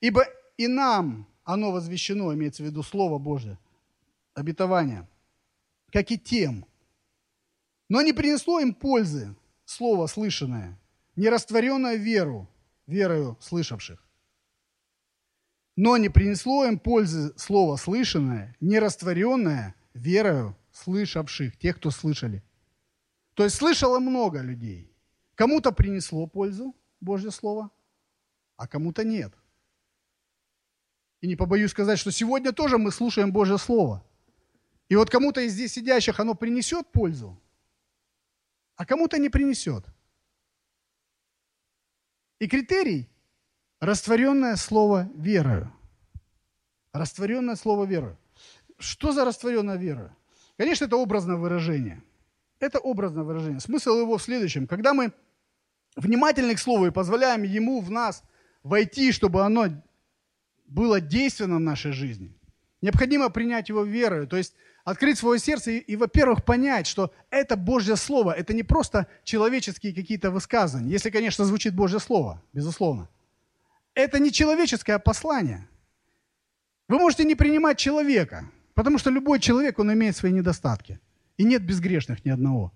[0.00, 0.24] Ибо
[0.56, 3.58] и нам оно возвещено, имеется в виду Слово Божье,
[4.34, 5.06] обетование,
[5.90, 6.64] как и тем.
[7.88, 10.78] Но не принесло им пользы Слово слышанное,
[11.16, 12.48] не растворенное веру,
[12.86, 14.06] верою слышавших
[15.76, 22.42] но не принесло им пользы слово слышанное, не растворенное верою слышавших, тех, кто слышали.
[23.34, 24.90] То есть слышало много людей.
[25.34, 27.70] Кому-то принесло пользу Божье Слово,
[28.56, 29.34] а кому-то нет.
[31.20, 34.02] И не побоюсь сказать, что сегодня тоже мы слушаем Божье Слово.
[34.88, 37.38] И вот кому-то из здесь сидящих оно принесет пользу,
[38.76, 39.84] а кому-то не принесет.
[42.38, 43.08] И критерий
[43.80, 45.70] Растворенное слово верою.
[46.92, 48.16] Растворенное слово верою.
[48.78, 50.16] Что за растворенная вера?
[50.56, 52.02] Конечно, это образное выражение.
[52.58, 53.60] Это образное выражение.
[53.60, 54.66] Смысл его в следующем.
[54.66, 55.12] Когда мы
[55.94, 58.22] внимательны к Слову и позволяем Ему в нас
[58.62, 59.66] войти, чтобы оно
[60.66, 62.34] было действенным в нашей жизни,
[62.80, 64.26] необходимо принять его верою.
[64.26, 64.54] То есть
[64.86, 68.30] открыть свое сердце и, и, во-первых, понять, что это Божье Слово.
[68.30, 70.92] Это не просто человеческие какие-то высказывания.
[70.92, 73.08] Если, конечно, звучит Божье Слово, безусловно.
[73.94, 75.66] Это не человеческое послание.
[76.88, 81.00] Вы можете не принимать человека, потому что любой человек, он имеет свои недостатки.
[81.36, 82.72] И нет безгрешных ни одного.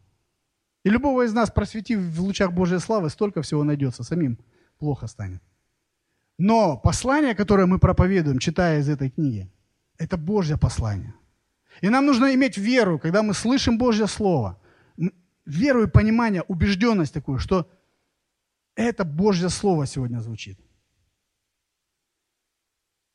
[0.82, 4.36] И любого из нас, просветив в лучах Божьей славы, столько всего найдется, самим
[4.78, 5.42] плохо станет.
[6.38, 9.48] Но послание, которое мы проповедуем, читая из этой книги,
[9.96, 11.14] это Божье послание.
[11.80, 14.60] И нам нужно иметь веру, когда мы слышим Божье Слово,
[15.46, 17.70] веру и понимание, убежденность такую, что
[18.74, 20.58] Это Божье Слово сегодня звучит.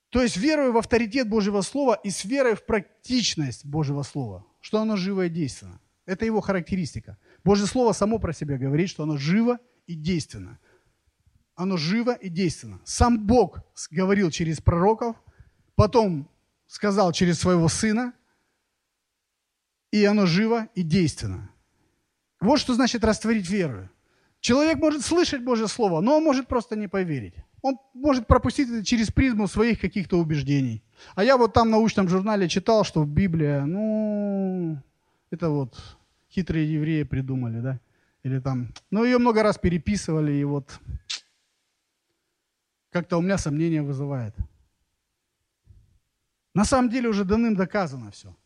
[0.10, 4.80] То есть верую в авторитет Божьего Слова и с верой в практичность Божьего Слова, что
[4.80, 5.80] оно живо и действенно.
[6.06, 7.18] Это его характеристика.
[7.44, 10.60] Божье Слово само про себя говорит, что оно живо и действенно.
[11.56, 12.80] Оно живо и действенно.
[12.86, 13.60] Сам Бог
[13.92, 15.16] говорил через пророков,
[15.76, 16.30] потом
[16.68, 18.14] сказал через своего Сына,
[20.00, 21.50] и оно живо и действенно.
[22.40, 23.90] Вот что значит растворить веру.
[24.40, 28.86] Человек может слышать Божье Слово, но он может просто не поверить он может пропустить это
[28.86, 30.84] через призму своих каких-то убеждений.
[31.16, 34.80] А я вот там в научном журнале читал, что Библия, ну,
[35.32, 35.98] это вот
[36.30, 37.80] хитрые евреи придумали, да?
[38.22, 40.80] Или там, ну, ее много раз переписывали, и вот
[42.92, 44.36] как-то у меня сомнения вызывает.
[46.54, 48.38] На самом деле уже данным доказано все,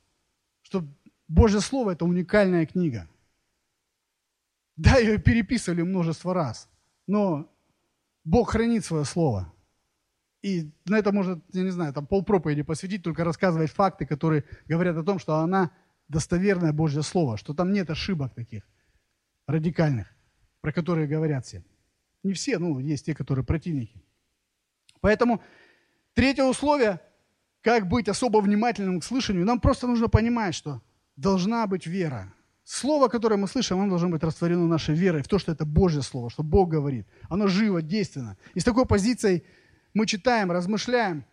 [0.61, 0.87] что
[1.29, 3.07] Божье Слово– это уникальная книга.
[4.75, 6.69] Да, ее переписывали множество раз,
[7.05, 7.49] но
[8.23, 9.53] Бог хранит свое слово.
[10.41, 14.97] И на это можно, я не знаю, там полпроповеди посвятить, только рассказывать факты, которые говорят
[14.97, 15.71] о том, что она
[16.07, 18.63] достоверное Божье Слово, что там нет ошибок таких
[19.47, 20.07] радикальных,
[20.61, 21.63] про которые говорят все.
[22.23, 24.01] Не все, ну, есть те, которые противники.
[25.01, 25.41] Поэтому
[26.13, 27.01] третье условие,
[27.61, 30.81] как быть особо внимательным к слышанию, нам просто нужно понимать, что
[31.19, 32.33] должна быть вера.
[32.63, 36.01] Слово, которое мы слышим, оно должно быть растворено нашей верой в то, что это Божье
[36.01, 37.07] Слово, что Бог говорит.
[37.29, 38.37] Оно живо, действенно.
[38.53, 39.43] И с такой позицией
[39.93, 41.25] мы читаем, размышляем,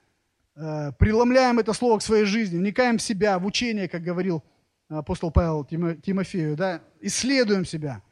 [0.55, 4.43] э, преломляем это Слово к своей жизни, вникаем в себя, в учение, как говорил
[4.89, 8.03] апостол Павел Тимофею, да, исследуем себя.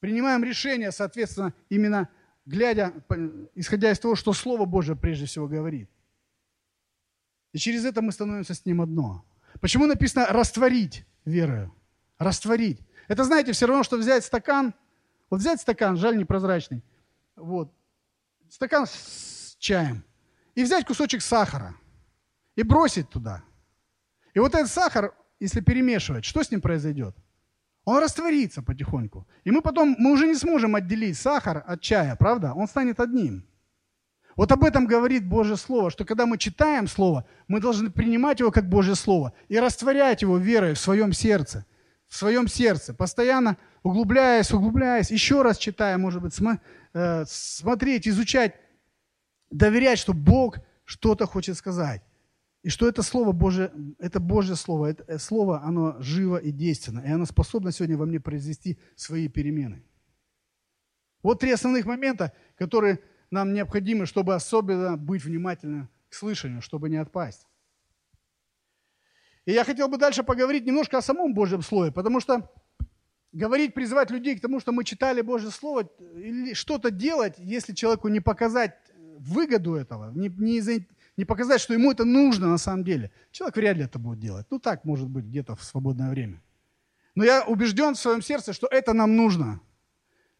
[0.00, 2.08] Принимаем решения, соответственно, именно
[2.44, 2.92] глядя,
[3.54, 5.88] исходя из того, что Слово Божье прежде всего говорит.
[7.52, 9.24] И через это мы становимся с Ним одно–
[9.60, 11.74] Почему написано растворить верою?
[12.18, 12.80] Растворить.
[13.08, 14.74] Это, знаете, все равно, что взять стакан.
[15.30, 16.82] Вот взять стакан, жаль, непрозрачный.
[17.36, 17.72] Вот.
[18.48, 20.04] Стакан с чаем.
[20.54, 21.74] И взять кусочек сахара.
[22.56, 23.42] И бросить туда.
[24.34, 27.16] И вот этот сахар, если перемешивать, что с ним произойдет?
[27.84, 29.26] Он растворится потихоньку.
[29.44, 32.52] И мы потом, мы уже не сможем отделить сахар от чая, правда?
[32.54, 33.46] Он станет одним.
[34.36, 38.50] Вот об этом говорит Божье Слово, что когда мы читаем Слово, мы должны принимать его
[38.50, 41.66] как Божье Слово и растворять его верой в своем сердце.
[42.08, 46.60] В своем сердце, постоянно углубляясь, углубляясь, еще раз читая, может быть, см,
[46.92, 48.54] э, смотреть, изучать,
[49.50, 52.02] доверять, что Бог что-то хочет сказать.
[52.62, 57.00] И что это Слово Божье, это Божье Слово, это э, Слово, оно живо и действенно,
[57.00, 59.82] и оно способно сегодня во мне произвести свои перемены.
[61.22, 63.00] Вот три основных момента, которые
[63.34, 67.46] нам необходимо, чтобы особенно быть внимательным к слышанию, чтобы не отпасть.
[69.44, 72.50] И я хотел бы дальше поговорить немножко о самом Божьем Слове, потому что
[73.32, 78.08] говорить, призывать людей к тому, что мы читали Божье Слово, или что-то делать, если человеку
[78.08, 78.74] не показать
[79.18, 83.76] выгоду этого, не, не, не показать, что ему это нужно на самом деле, человек вряд
[83.76, 84.46] ли это будет делать.
[84.50, 86.40] Ну так, может быть, где-то в свободное время.
[87.16, 89.60] Но я убежден в своем сердце, что это нам нужно–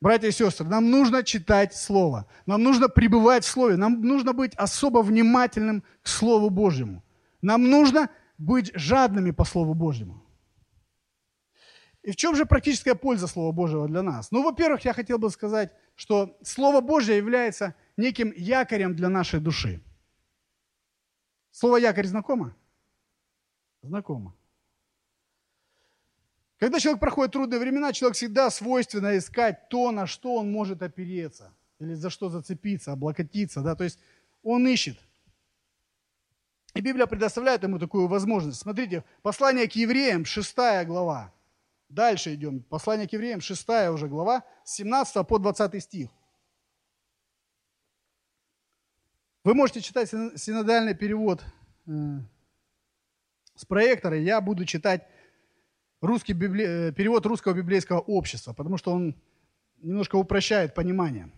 [0.05, 4.55] Братья и сестры, нам нужно читать Слово, нам нужно пребывать в Слове, нам нужно быть
[4.57, 7.03] особо внимательным к Слову Божьему.
[7.40, 10.23] Нам нужно быть жадными по Слову Божьему.
[12.03, 14.31] И в чем же практическая польза Слова Божьего для нас?
[14.31, 19.81] Ну, во-первых, я хотел бы сказать, что Слово Божье является неким якорем для нашей души.
[21.51, 22.55] Слово якорь знакомо?
[23.83, 24.35] Знакомо.
[26.64, 31.53] Когда человек проходит трудные времена, человек всегда свойственно искать то, на что он может опереться,
[31.79, 33.61] или за что зацепиться, облокотиться.
[33.61, 33.74] Да?
[33.74, 33.98] То есть
[34.42, 34.98] он ищет.
[36.72, 38.62] И Библия предоставляет ему такую возможность.
[38.62, 41.35] Смотрите, послание к евреям, 6 глава.
[41.90, 42.62] Дальше идем.
[42.62, 46.09] Послание к евреям, 6 уже глава, с 17 по 20 стих.
[49.44, 51.44] Вы можете читать синодальный перевод
[51.87, 51.90] э,
[53.55, 54.18] с проектора.
[54.18, 55.07] Я буду читать
[56.05, 56.64] русский библи...
[56.64, 59.14] Э, перевод русского библейского общества, потому что он
[59.83, 61.31] немножко упрощает понимание.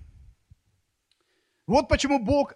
[1.66, 2.54] Вот почему Бог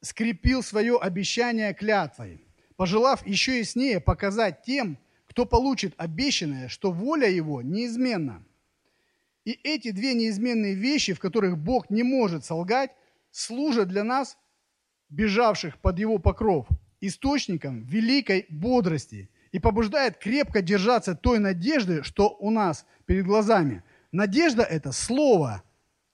[0.00, 2.44] скрепил свое обещание клятвой,
[2.76, 8.44] пожелав еще яснее показать тем, кто получит обещанное, что воля его неизменна.
[9.44, 12.90] И эти две неизменные вещи, в которых Бог не может солгать,
[13.30, 14.36] служат для нас,
[15.08, 16.68] бежавших под его покров,
[17.00, 23.84] источником великой бодрости и побуждает крепко держаться той надежды, что у нас перед глазами.
[24.10, 25.62] Надежда– это слово.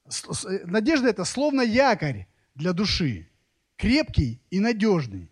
[0.06, 3.28] Э, надежда– это словно якорь для души,
[3.76, 5.30] крепкий и надежный,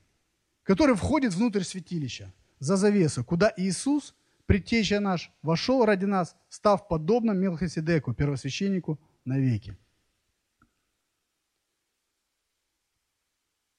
[0.62, 4.14] который входит внутрь святилища, за завесу, куда Иисус,
[4.46, 9.76] предтеча наш, вошел ради нас, став подобным Мелхиседеку, первосвященнику навеки.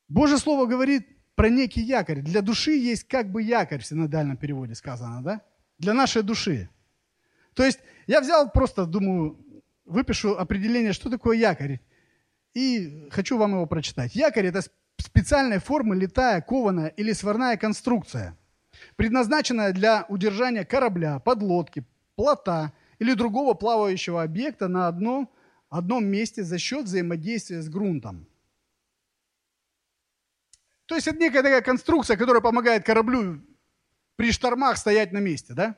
[0.09, 2.21] Божье Слово говорит про некий якорь.
[2.21, 5.41] Для души есть как бы якорь в синодальном переводе сказано, да?
[5.77, 6.67] Для нашей души.
[7.53, 9.38] То есть я взял просто, думаю,
[9.85, 11.79] выпишу определение, что такое якорь.
[12.55, 14.15] И хочу вам его прочитать.
[14.15, 14.61] Якорь– это
[14.97, 18.35] специальной формы летая, кованая или сварная конструкция,
[18.95, 21.85] предназначенная для удержания корабля, подлодки,
[22.15, 25.29] плота или другого плавающего объекта на одном,
[25.69, 28.26] одном месте за счет взаимодействия с грунтом.
[30.88, 33.41] То есть это некая такая конструкция, которая помогает кораблю
[34.15, 35.75] при штормах стоять на месте, да?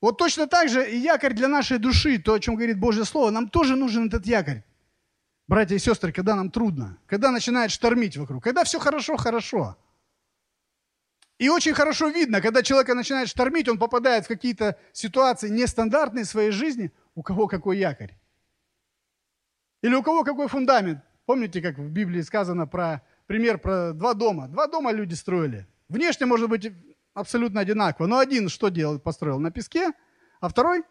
[0.00, 3.30] Вот точно так же и якорь для нашей души, то, о чем говорит Божье Слово,
[3.30, 4.62] нам тоже нужен этот якорь.
[5.46, 9.76] Братья и сестры, когда нам трудно, когда начинает штормить вокруг, когда все хорошо, хорошо.
[11.38, 16.28] И очень хорошо видно, когда человека начинает штормить, он попадает в какие-то ситуации нестандартные в
[16.28, 18.14] своей жизни, у кого какой якорь.
[19.82, 21.02] Или у кого какой фундамент.
[21.30, 24.48] Помните, как в Библии сказано про пример про два дома.
[24.48, 25.64] Два дома люди строили.
[25.88, 26.72] Внешне может быть
[27.14, 28.08] абсолютно одинаково.
[28.08, 28.98] Но один что делал?
[28.98, 29.92] Построил на песке,
[30.40, 30.82] а второй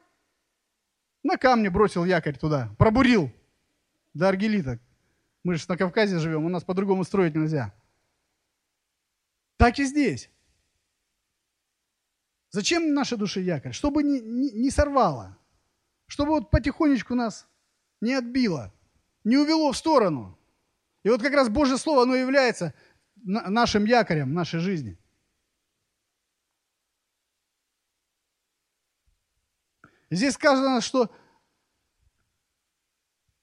[1.24, 3.30] на камне бросил якорь туда, пробурил
[4.14, 4.80] до аргелита.
[5.44, 7.74] Мы же на Кавказе живем, у нас по-другому строить нельзя.
[9.58, 10.30] Так и здесь.
[12.52, 13.74] Зачем нашей душе якорь?
[13.74, 15.38] Чтобы не, не, не сорвало.
[16.08, 17.46] Чтобы вот потихонечку нас
[18.00, 18.72] не отбило
[19.24, 20.38] не увело в сторону.
[21.04, 22.74] И вот как раз Божье Слово, оно является
[23.16, 24.98] нашим якорем нашей жизни.
[30.12, 31.12] Здесь сказано, что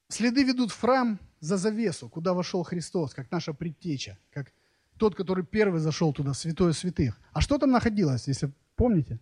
[0.08, 4.52] следы ведут в храм за завесу, куда вошел Христос, как наша предтеча, как
[4.98, 7.20] тот, который первый зашел туда, святое святых.
[7.32, 9.20] А что там находилось, если помните?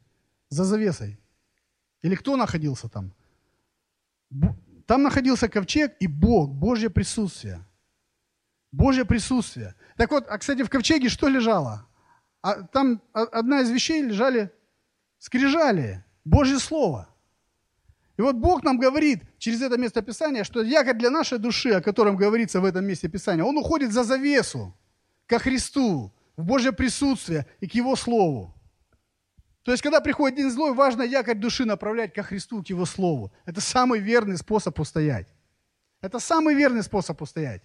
[0.49, 1.19] За завесой.
[2.03, 3.13] Или кто находился там?
[4.87, 7.65] Там находился ковчег и Бог, Божье присутствие.
[8.73, 9.75] Божье присутствие.
[9.97, 11.87] Так вот, а, кстати, в ковчеге что лежало?
[12.43, 14.51] А там одна из вещей лежали
[15.19, 17.09] скрижали, Божье Слово.
[18.19, 21.81] И вот Бог нам говорит через это место Писания, что якорь для нашей души, о
[21.81, 24.77] котором говорится в этом месте Писания, он уходит за завесу
[25.27, 28.54] ко Христу, в Божье присутствие и к Его Слову.
[29.65, 33.33] То есть, когда приходит день злой, важно якорь души направлять ко Христу, к Его Слову.
[33.47, 35.27] Это самый верный способ устоять.
[36.03, 37.63] Это самый верный способ устоять.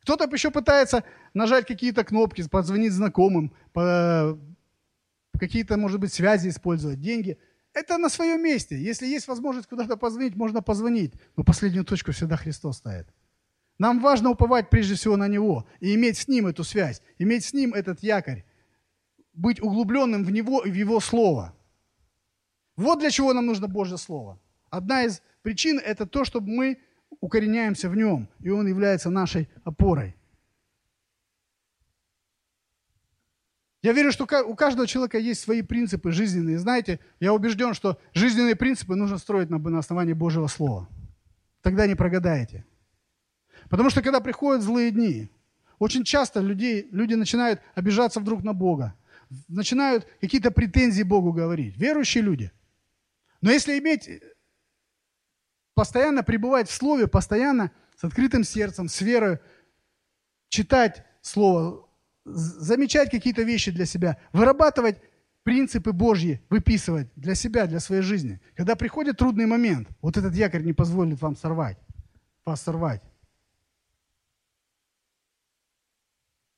[0.00, 4.38] Кто-то еще пытается нажать какие-то кнопки, позвонить знакомым, по,
[5.38, 7.38] какие-то, может быть, связи использовать, деньги.
[7.74, 8.78] Это на своем месте.
[8.78, 11.12] Если есть возможность куда-то позвонить, можно позвонить.
[11.36, 13.08] Но последнюю точку всегда Христос ставит.
[13.78, 17.52] Нам важно уповать прежде всего на Него и иметь с Ним эту связь, иметь с
[17.52, 18.44] Ним этот якорь
[19.36, 21.54] быть углубленным в Него и в Его Слово.
[22.76, 24.40] Вот для чего нам нужно Божье Слово.
[24.70, 26.78] Одна из причин– это то, чтобы мы
[27.20, 30.16] укореняемся в Нем, и Он является нашей опорой.
[33.82, 36.58] Я верю, что у каждого человека есть свои принципы жизненные.
[36.58, 40.88] Знаете, я убежден, что жизненные принципы нужно строить на, на основании Божьего Слова.
[41.62, 42.64] Тогда не прогадаете.
[43.68, 45.30] Потому что когда приходят злые дни,
[45.78, 48.94] очень часто людей, люди начинают обижаться вдруг на Бога
[49.48, 51.76] начинают какие-то претензии Богу говорить.
[51.76, 52.52] Верующие люди.
[53.40, 54.08] Но если иметь,
[55.74, 59.38] постоянно пребывать в Слове, постоянно с открытым сердцем, с верой,
[60.48, 61.88] читать Слово,
[62.24, 64.98] замечать какие-то вещи для себя, вырабатывать
[65.42, 68.40] принципы Божьи, выписывать для себя, для своей жизни.
[68.56, 71.78] Когда приходит трудный момент, вот этот якорь не позволит вам сорвать,
[72.44, 73.02] вас сорвать.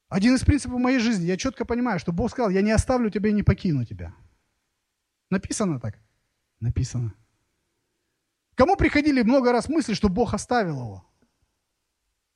[0.09, 3.31] Один из принципов моей жизни, я четко понимаю, что Бог сказал, я не оставлю тебя
[3.31, 4.15] и не покину тебя.
[5.31, 5.99] Написано так?
[6.61, 7.15] Написано.
[8.55, 11.09] Кому приходили много раз мысли, что Бог оставил его?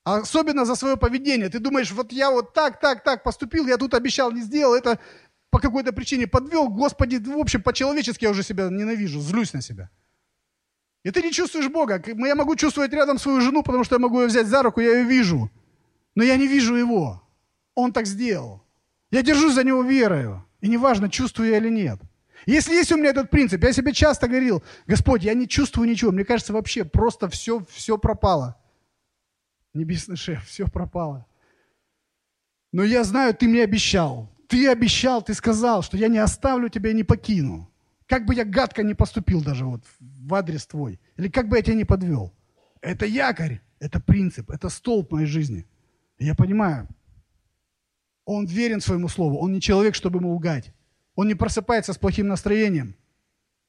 [0.05, 1.49] особенно за свое поведение.
[1.49, 4.99] Ты думаешь, вот я вот так, так, так поступил, я тут обещал, не сделал, это
[5.51, 6.69] по какой-то причине подвел.
[6.69, 9.91] Господи, в общем, по-человечески я уже себя ненавижу, злюсь на себя.
[11.05, 12.03] И ты не чувствуешь Бога.
[12.07, 14.99] Я могу чувствовать рядом свою жену, потому что я могу ее взять за руку, я
[14.99, 15.51] ее вижу.
[16.15, 17.22] Но я не вижу его.
[17.75, 18.63] Он так сделал.
[19.11, 20.45] Я держусь за него верою.
[20.61, 22.01] И неважно, чувствую я или нет.
[22.47, 26.11] Если есть у меня этот принцип, я себе часто говорил, Господь, я не чувствую ничего,
[26.11, 28.57] мне кажется, вообще просто все, все пропало.
[29.75, 31.27] Небесный шеф, все пропало.
[32.73, 34.29] Но я знаю, ты мне обещал.
[34.49, 37.71] Ты обещал, ты сказал, что я не оставлю тебя и не покину.
[38.07, 41.01] Как бы я гадко не поступил даже вот в адрес твой.
[41.17, 42.33] Или как бы я тебя не подвел.
[42.81, 45.67] Это якорь, это принцип, это столб моей жизни.
[46.19, 46.89] Я понимаю,
[48.25, 49.39] он верен своему слову.
[49.39, 50.73] Он не человек, чтобы ему лгать.
[51.15, 52.95] Он не просыпается с плохим настроением.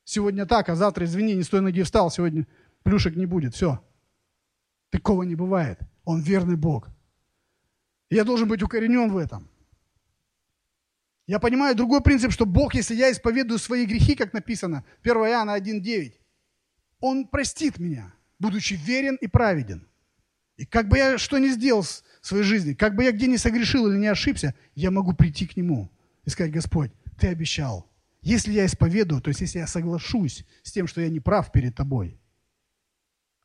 [0.05, 2.45] Сегодня так, а завтра, извини, не с той ноги встал, сегодня
[2.83, 3.83] плюшек не будет, все.
[4.89, 5.79] Такого не бывает.
[6.03, 6.89] Он верный Бог.
[8.09, 9.49] Я должен быть укоренен в этом.
[11.25, 15.57] Я понимаю другой принцип, что Бог, если я исповедую свои грехи, как написано, 1 Иоанна
[15.57, 16.13] 1.9,
[16.99, 19.87] Он простит меня, будучи верен и праведен.
[20.57, 23.37] И как бы я что ни сделал в своей жизни, как бы я где ни
[23.37, 25.91] согрешил или не ошибся, я могу прийти к Нему
[26.25, 27.89] и сказать, Господь, Ты обещал.
[28.21, 31.75] Если я исповедую, то есть если я соглашусь с тем, что я не прав перед
[31.75, 32.19] Тобой,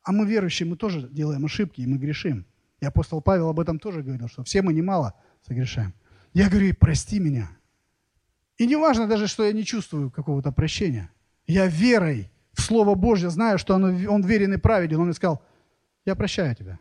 [0.03, 2.45] а мы верующие, мы тоже делаем ошибки, и мы грешим.
[2.79, 5.13] И апостол Павел об этом тоже говорил, что все мы немало
[5.45, 5.93] согрешаем.
[6.33, 7.49] Я говорю, прости меня.
[8.57, 11.11] И не важно даже, что я не чувствую какого-то прощения.
[11.45, 14.99] Я верой в Слово Божье знаю, что он, он верен и праведен.
[14.99, 15.43] Он мне сказал,
[16.05, 16.79] я прощаю тебя.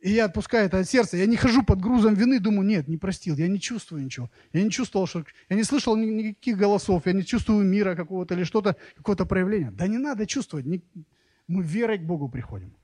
[0.00, 1.16] И я отпускаю это от сердца.
[1.16, 3.34] Я не хожу под грузом вины, думаю, нет, не простил.
[3.36, 4.30] Я не чувствую ничего.
[4.52, 5.24] Я не чувствовал, что...
[5.48, 7.06] Я не слышал никаких голосов.
[7.06, 9.70] Я не чувствую мира какого-то или что-то, какое-то проявление.
[9.70, 10.66] Да не надо чувствовать.
[10.66, 12.76] Мы верой к Богу приходим.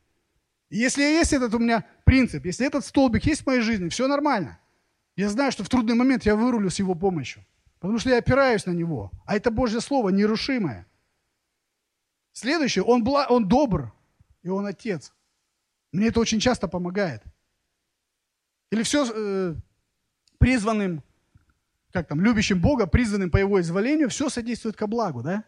[0.71, 4.09] И если есть этот у меня принцип, если этот столбик есть в моей жизни, все
[4.09, 4.59] нормально.
[5.17, 7.45] Я знаю, что в трудный момент я вырулю с его помощью.
[7.79, 9.11] Потому что я опираюсь на него.
[9.27, 10.87] А это Божье Слово нерушимое.
[12.33, 13.93] Следующее, он, бла, он добр,
[14.43, 15.13] и он отец.
[15.93, 17.23] Мне это очень часто помогает.
[18.71, 19.55] Или все э,
[20.39, 21.03] призванным,
[21.93, 25.45] как там, любящим Бога, призванным по его изволению, все содействует ко благу, да?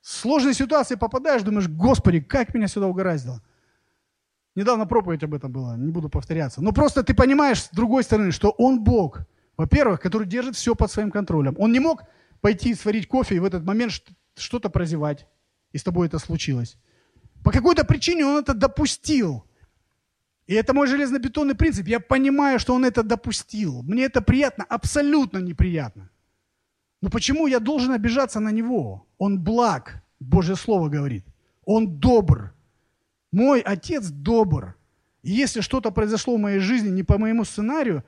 [0.00, 3.40] В сложной ситуации попадаешь, думаешь, Господи, как меня сюда угораздило.
[4.56, 6.62] Недавно проповедь об этом была, не буду повторяться.
[6.62, 9.20] Но просто ты понимаешь с другой стороны, что Он Бог,
[9.56, 11.54] во-первых, который держит все под своим контролем.
[11.58, 12.02] Он не мог
[12.40, 13.92] пойти сварить кофе и в этот момент
[14.36, 15.26] что-то прозевать,
[15.72, 16.76] и с тобой это случилось.
[17.42, 19.44] По какой-то причине он это допустил.
[20.46, 21.86] И это мой железнобетонный принцип.
[21.86, 23.82] Я понимаю, что он это допустил.
[23.82, 26.10] Мне это приятно, абсолютно неприятно.
[27.00, 29.06] Но почему я должен обижаться на него?
[29.18, 31.24] Он благ, Божье Слово говорит.
[31.64, 32.54] Он добр.
[33.32, 34.76] Мой отец добр.
[35.22, 38.04] И если что-то произошло в моей жизни не по моему сценарию,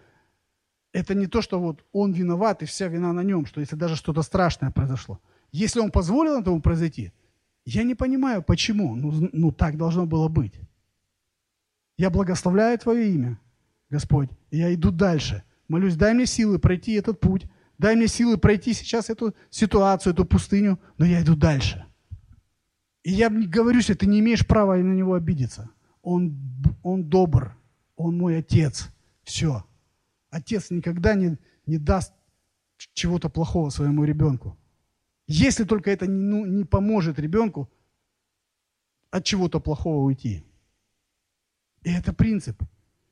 [0.93, 3.97] это не то, что вот он виноват и вся вина на нем, что если даже
[3.97, 5.19] что-то страшное произошло.
[5.53, 7.13] Если он позволил этому произойти,
[7.65, 8.97] я не понимаю, почему.
[8.97, 10.61] Ну, ну так должно было быть.
[11.97, 13.41] Я благословляю Твое имя,
[13.91, 15.43] Господь, и я иду дальше.
[15.69, 17.47] Молюсь, дай мне силы пройти этот путь,
[17.79, 21.85] Дай мне силы пройти сейчас эту ситуацию, эту пустыню, но я иду дальше.
[23.03, 25.71] И я говорю себе, ты не имеешь права на него обидеться.
[26.03, 26.37] Он,
[26.83, 27.57] он добр,
[27.97, 28.89] он мой отец.
[29.23, 29.65] Все.
[30.31, 32.13] Отец никогда не, не даст
[32.95, 34.59] чего-то плохого своему ребенку.
[35.27, 37.71] Если только это не, ну, не поможет ребенку
[39.11, 40.45] от чего-то плохого уйти.
[41.87, 42.63] И это принцип.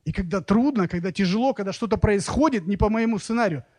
[0.03, 3.63] И когда трудно, когда тяжело, когда что-то происходит не по моему сценарию–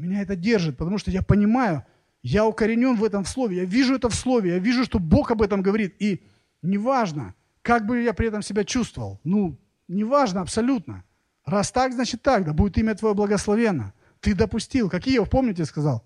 [0.00, 1.84] меня это держит, потому что я понимаю,
[2.22, 5.42] я укоренен в этом слове, я вижу это в слове, я вижу, что Бог об
[5.42, 5.94] этом говорит.
[6.00, 6.22] И
[6.62, 11.04] неважно, как бы я при этом себя чувствовал, ну, неважно абсолютно.
[11.44, 13.92] Раз так, значит так, да будет имя Твое благословенно.
[14.20, 14.90] Ты допустил.
[14.90, 16.04] Как Иов, помните, сказал?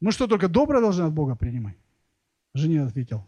[0.00, 1.76] Мы что, только доброе должны от Бога принимать?
[2.54, 3.26] Жене ответил.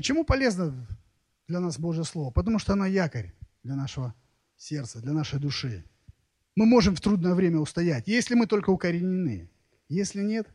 [0.00, 0.86] Почему полезно
[1.46, 2.30] для нас Божье Слово?
[2.30, 4.14] Потому что оно якорь для нашего
[4.56, 5.84] сердца, для нашей души.
[6.56, 9.50] Мы можем в трудное время устоять, если мы только укоренены.
[9.90, 10.48] Если нет,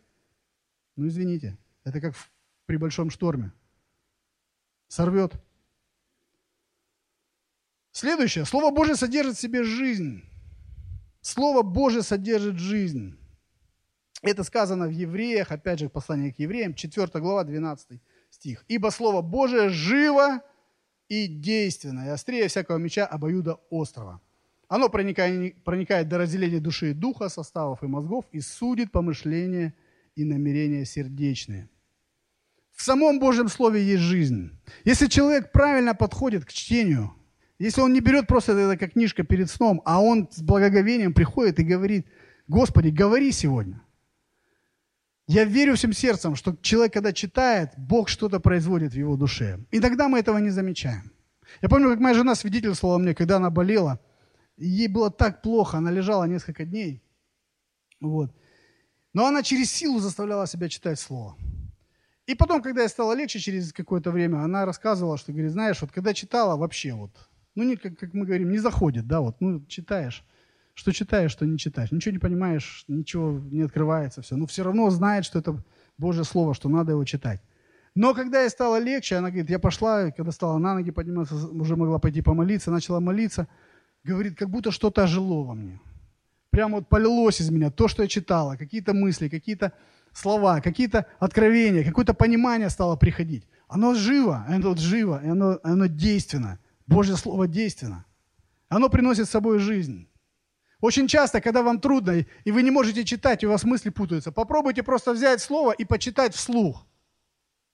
[0.96, 2.32] ну извините, это как в,
[2.66, 3.54] при большом шторме.
[4.88, 5.34] Сорвет.
[7.92, 8.46] Следующее.
[8.46, 10.24] Слово Божье содержит в себе жизнь.
[11.22, 13.16] Слово Божье содержит жизнь.
[14.24, 18.02] Это сказано в Евреях, опять же, послание к Евреям, 4 глава, 12
[18.36, 18.66] стих.
[18.68, 20.42] «Ибо Слово Божие живо
[21.10, 24.22] и действенно, и острее всякого меча обоюда острова.
[24.68, 29.76] Оно проникает, до разделения души и духа, составов и мозгов и судит помышления
[30.16, 31.70] и намерения сердечные.
[32.72, 34.52] В самом Божьем Слове есть жизнь.
[34.84, 37.14] Если человек правильно подходит к чтению,
[37.60, 41.60] если он не берет просто это как книжка перед сном, а он с благоговением приходит
[41.60, 42.08] и говорит,
[42.48, 43.82] Господи, говори сегодня.
[45.28, 49.60] Я верю всем сердцем, что человек, когда читает, Бог что-то производит в его душе.
[49.72, 51.12] Иногда мы этого не замечаем.
[51.62, 54.00] Я помню, как моя жена свидетельствовала мне, когда она болела.
[54.58, 57.02] Ей было так плохо, она лежала несколько дней.
[58.00, 58.36] Вот.
[59.14, 61.36] Но она через силу заставляла себя читать Слово.
[62.28, 65.92] И потом, когда я стало легче через какое-то время, она рассказывала, что, говорит, знаешь, вот
[65.92, 67.12] когда читала, вообще вот,
[67.56, 70.26] ну, не, как, как мы говорим, не заходит, да, вот, ну, читаешь,
[70.76, 71.92] что читаешь, что не читаешь.
[71.92, 74.36] Ничего не понимаешь, ничего не открывается, все.
[74.36, 75.64] Но все равно знает, что это
[75.98, 77.42] Божье Слово, что надо его читать.
[77.96, 81.78] Но когда ей стало легче, она говорит, я пошла, когда стала на ноги подниматься, уже
[81.78, 83.48] могла пойти помолиться, начала молиться,
[84.04, 85.80] говорит, как будто что-то ожило во мне.
[86.50, 89.72] Прямо вот полилось из меня то, что я читала, какие-то мысли, какие-то
[90.12, 93.48] слова, какие-то откровения, какое-то понимание стало приходить.
[93.70, 96.60] Оно живо, оно живо, оно, оно действенно.
[96.88, 98.06] Божье Слово действенно.
[98.68, 100.10] Оно приносит с собой жизнь.
[100.82, 104.84] Очень часто, когда вам трудно, и вы не можете читать, у вас мысли путаются, попробуйте
[104.84, 106.86] просто взять слово и почитать вслух.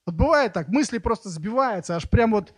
[0.06, 2.54] Вот бывает так, мысли просто сбиваются, аж прям вот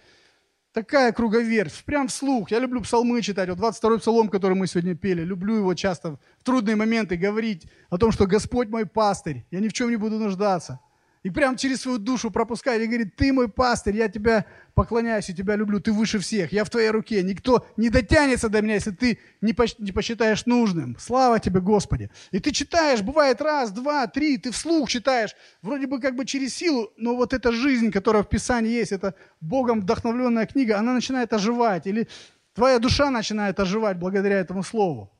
[0.74, 2.50] такая круговерть, прям вслух.
[2.50, 3.48] Я люблю псалмы читать.
[3.48, 7.96] Вот 22-й псалом, который мы сегодня пели, люблю его часто в трудные моменты говорить о
[7.96, 10.80] том, что Господь мой пастырь, я ни в чем не буду нуждаться.
[11.24, 14.44] И прям через свою душу пропускает и говорит, ты мой пастырь, я тебя
[14.74, 18.60] поклоняюсь и тебя люблю, ты выше всех, я в твоей руке, никто не дотянется до
[18.60, 20.96] меня, если ты не посчитаешь нужным.
[21.00, 22.10] Слава тебе, Господи.
[22.30, 26.54] И ты читаешь, бывает раз, два, три, ты вслух читаешь, вроде бы как бы через
[26.54, 31.32] силу, но вот эта жизнь, которая в Писании есть, это Богом вдохновленная книга, она начинает
[31.32, 32.06] оживать, или
[32.52, 35.10] твоя душа начинает оживать благодаря этому слову.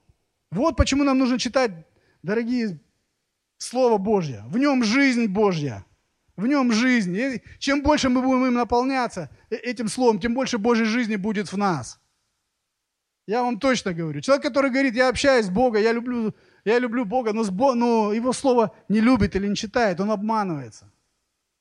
[0.51, 1.71] Вот почему нам нужно читать,
[2.23, 2.79] дорогие,
[3.57, 4.45] Слово Божье.
[4.49, 5.87] В нем жизнь Божья.
[6.37, 7.17] В нем жизнь.
[7.17, 11.53] И чем больше мы будем им наполняться, э, этим словом, тем больше Божьей жизни будет
[11.53, 12.01] в нас.
[13.27, 14.21] Я вам точно говорю.
[14.21, 17.75] Человек, который говорит, я общаюсь с Богом, я люблю, я люблю Бога, но, с Бог,
[17.75, 20.91] но его слово не любит или не читает, он обманывается.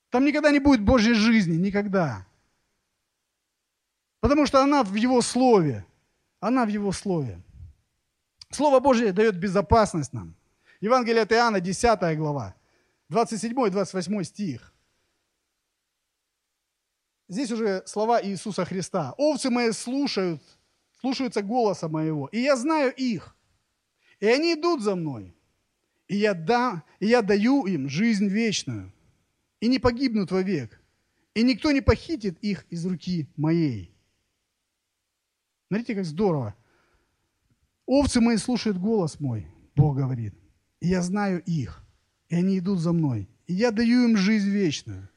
[0.10, 2.26] Там никогда не будет Божьей жизни, никогда.
[4.20, 5.86] Потому что она в его слове.
[6.40, 7.40] Она в его слове.
[8.52, 10.36] Слово Божье дает безопасность нам.
[10.82, 12.56] Евангелие от Иоанна, 10 глава.
[13.10, 14.74] 27 и 28 стих.
[17.28, 19.14] Здесь уже слова Иисуса Христа.
[19.18, 20.42] «Овцы мои слушают,
[21.00, 23.36] слушаются голоса моего, и я знаю их,
[24.20, 25.36] и они идут за мной,
[26.08, 28.94] и я, да, и я даю им жизнь вечную,
[29.60, 30.82] и не погибнут вовек,
[31.34, 33.96] и никто не похитит их из руки моей».
[35.68, 36.56] Смотрите, как здорово.
[37.86, 40.36] «Овцы мои слушают голос мой», Бог говорит,
[40.82, 41.83] «и я знаю их,
[42.34, 43.30] и они идут за мной.
[43.46, 45.08] И я даю им жизнь вечную.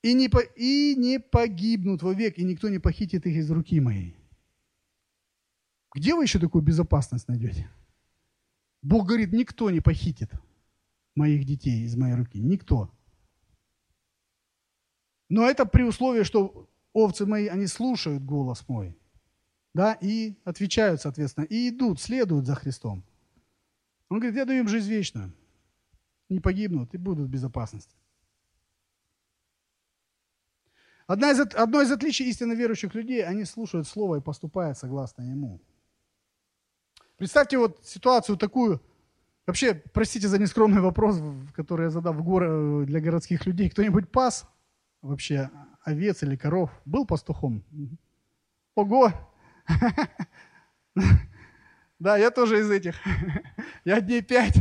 [0.00, 4.16] И не, по, и не погибнут вовек, и никто не похитит их из руки моей.
[5.92, 7.68] Где вы еще такую безопасность найдете?
[8.80, 10.30] Бог говорит, никто не похитит
[11.16, 12.38] моих детей из моей руки.
[12.38, 12.88] Никто.
[15.28, 18.96] Но это при условии, что овцы мои, они слушают голос мой.
[19.74, 23.04] Да, и отвечают, соответственно, и идут, следуют за Христом.
[24.08, 25.32] Он говорит, я даю им жизнь вечную
[26.28, 27.96] не погибнут и будут в безопасности.
[31.06, 35.60] Одна из, одно из отличий истинно верующих людей, они слушают Слово и поступают согласно Ему.
[37.16, 38.82] Представьте вот ситуацию такую,
[39.46, 41.20] вообще, простите за нескромный вопрос,
[41.54, 42.84] который я задал в гор...
[42.84, 43.70] для городских людей.
[43.70, 44.48] Кто-нибудь пас
[45.00, 45.50] вообще
[45.82, 46.70] овец или коров?
[46.84, 47.64] Был пастухом?
[48.74, 49.12] Ого!
[51.98, 52.94] Да, я тоже из этих.
[53.86, 54.56] Я дней пять,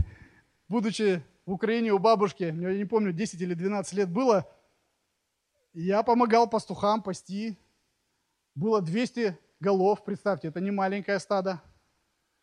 [0.70, 4.52] будучи в Украине у бабушки, я не помню, 10 или 12 лет было,
[5.74, 7.58] я помогал пастухам пасти.
[8.56, 11.62] Было 200 голов, представьте, это не маленькое стадо.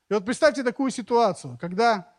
[0.08, 2.14] И вот представьте такую ситуацию, когда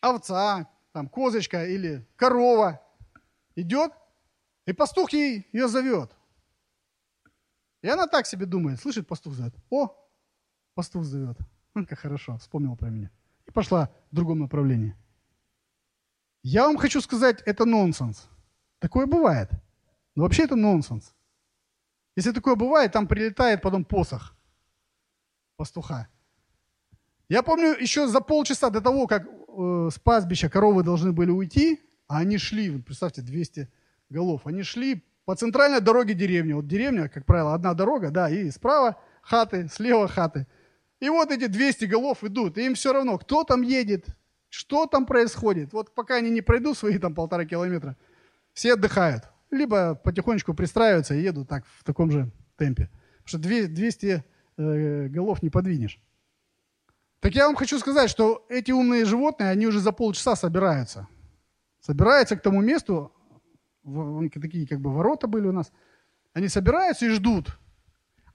[0.00, 2.80] овца, там, козочка или корова
[3.56, 3.92] идет,
[4.66, 6.14] и пастух ей ее зовет.
[7.80, 9.54] И она так себе думает, слышит, пастух зовет.
[9.70, 9.96] О,
[10.74, 11.38] пастух зовет.
[11.72, 13.10] Как хорошо, вспомнил про меня
[13.48, 14.94] и пошла в другом направлении.
[16.42, 18.28] Я вам хочу сказать, это нонсенс.
[18.78, 19.50] Такое бывает.
[20.14, 21.14] Но вообще это нонсенс.
[22.14, 24.34] Если такое бывает, там прилетает потом посох
[25.56, 26.08] пастуха.
[27.28, 31.80] Я помню, еще за полчаса до того, как э, с пастбища коровы должны были уйти,
[32.06, 33.68] а они шли, представьте, 200
[34.08, 36.52] голов, они шли по центральной дороге деревни.
[36.52, 40.46] Вот деревня, как правило, одна дорога, да, и справа хаты, слева хаты–
[41.00, 44.06] и вот эти 200 голов идут, и им все равно, кто там едет,
[44.48, 45.72] что там происходит.
[45.72, 47.96] Вот пока они не пройдут свои там полтора километра,
[48.52, 49.24] все отдыхают.
[49.50, 52.90] Либо потихонечку пристраиваются и едут так в таком же темпе.
[53.24, 54.24] Потому что 200
[54.56, 56.00] э, голов не подвинешь.
[57.20, 61.08] Так я вам хочу сказать, что эти умные животные, они уже за полчаса собираются.
[61.80, 63.12] Собираются к тому месту,
[64.40, 65.72] такие как бы ворота были у нас.
[66.32, 67.58] Они собираются и ждут.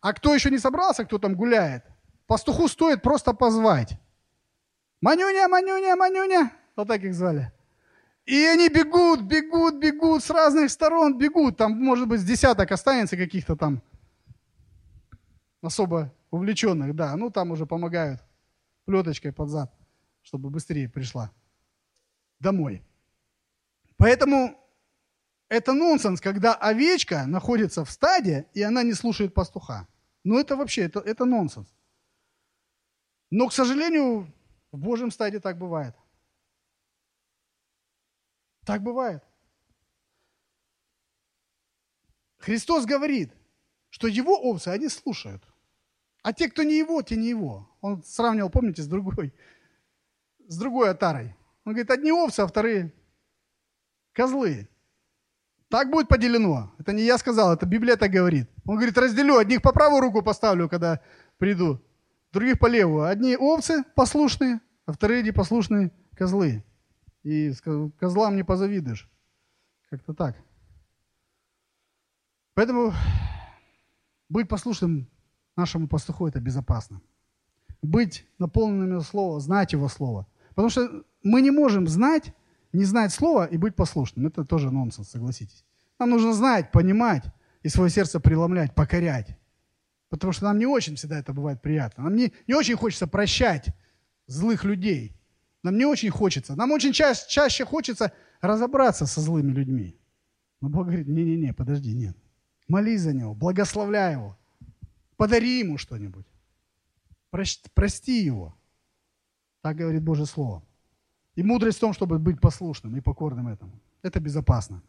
[0.01, 1.85] А кто еще не собрался, кто там гуляет,
[2.27, 3.97] Пастуху стоит просто позвать.
[5.01, 6.51] Манюня, Манюня, Манюня.
[6.75, 7.51] Вот так их звали.
[8.25, 11.57] И они бегут, бегут, бегут с разных сторон, бегут.
[11.57, 13.81] Там, может быть, с десяток останется каких-то там
[15.61, 17.15] особо увлеченных, да.
[17.17, 18.21] Ну, там уже помогают
[18.85, 19.73] плеточкой под зад,
[20.21, 21.31] чтобы быстрее пришла
[22.39, 22.81] домой.
[23.97, 24.57] Поэтому
[25.49, 29.87] это нонсенс, когда овечка находится в стаде, и она не слушает пастуха.
[30.23, 31.67] Ну, это вообще, это, это нонсенс.
[33.35, 34.31] Но, к сожалению,
[34.71, 35.95] в Божьем стаде так бывает.
[38.63, 39.23] Так бывает.
[42.37, 43.33] Христос говорит,
[43.89, 45.43] что его овцы, они слушают.
[46.21, 47.67] А те, кто не его, те не его.
[47.81, 49.33] Он сравнивал, помните, с другой,
[50.47, 51.35] с другой отарой.
[51.65, 52.93] Он говорит, одни овцы, а вторые
[54.11, 54.69] козлы.
[55.69, 56.71] Так будет поделено.
[56.77, 58.47] Это не я сказал, это Библия так говорит.
[58.67, 61.01] Он говорит, разделю, одних по правую руку поставлю, когда
[61.39, 61.81] приду,
[62.33, 63.05] других по левую.
[63.05, 66.63] Одни овцы послушные, а вторые непослушные козлы.
[67.21, 67.53] И
[67.99, 69.09] козлам не позавидуешь.
[69.89, 70.35] Как-то так.
[72.55, 72.93] Поэтому
[74.27, 75.07] быть послушным
[75.55, 77.01] нашему пастуху– это безопасно.
[77.81, 80.27] Быть наполненным его знать его слово.
[80.49, 82.33] Потому что мы не можем знать
[82.73, 84.27] не знать слова и быть послушным.
[84.27, 85.63] Это тоже нонсенс, согласитесь.
[85.99, 87.23] Нам нужно знать, понимать
[87.61, 89.37] и свое сердце преломлять, покорять.
[90.13, 92.03] Потому что нам не очень всегда это бывает приятно.
[92.03, 93.69] Нам не, не очень хочется прощать
[94.27, 95.17] злых людей.
[95.63, 96.55] Нам не очень хочется.
[96.55, 99.99] Нам очень ча- чаще хочется разобраться со злыми людьми.
[100.61, 102.15] Но Бог говорит, не-не-не, подожди, нет.
[102.67, 104.37] Молись за него, благословляй его,
[105.17, 106.27] подари ему что-нибудь.
[107.31, 108.55] Прости его.
[109.61, 110.61] Так говорит Божье Слово.
[111.33, 113.81] И мудрость в том, чтобы быть послушным и покорным этому.
[114.03, 114.83] Это безопасно.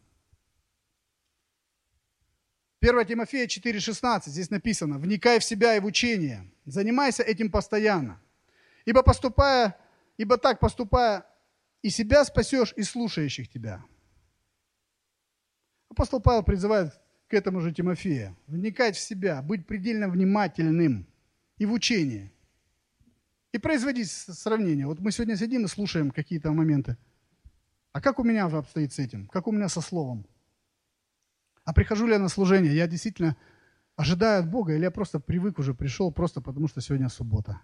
[2.85, 8.21] 1 Тимофея 4,16, здесь написано, «Вникай в себя и в учение, занимайся этим постоянно,
[8.85, 9.79] ибо поступая,
[10.19, 11.25] ибо так поступая,
[11.81, 13.83] и себя спасешь, и слушающих тебя».
[15.89, 16.93] Апостол Павел призывает
[17.29, 21.07] к этому же Тимофея, вникать в себя, быть предельно внимательным
[21.57, 22.33] и в учение.
[23.53, 24.87] И производить сравнение.
[24.87, 26.99] Вот мы сегодня сидим и слушаем какие-то моменты.
[27.93, 29.27] А как у меня обстоит с этим?
[29.29, 30.27] Как у меня со словом?
[31.65, 32.75] А прихожу ли я на служение?
[32.75, 33.37] Я действительно
[33.97, 37.61] ожидаю от Бога, или я просто привык уже, пришел просто потому, что сегодня суббота?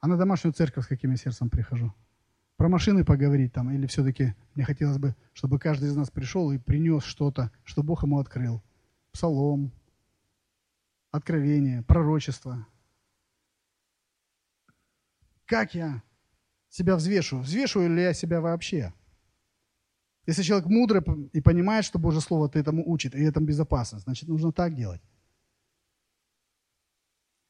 [0.00, 1.94] А на домашнюю церковь с каким я сердцем прихожу?
[2.56, 6.58] Про машины поговорить там, или все-таки мне хотелось бы, чтобы каждый из нас пришел и
[6.58, 8.62] принес что-то, что Бог ему открыл.
[9.12, 9.72] Псалом,
[11.10, 12.66] откровение, пророчество,
[15.52, 16.02] как я
[16.70, 17.44] себя взвешиваю?
[17.44, 18.94] Взвешиваю ли я себя вообще?
[20.26, 21.02] Если человек мудрый
[21.32, 25.02] и понимает, что Божье Слово ты этому учит, и это безопасно, значит, нужно так делать.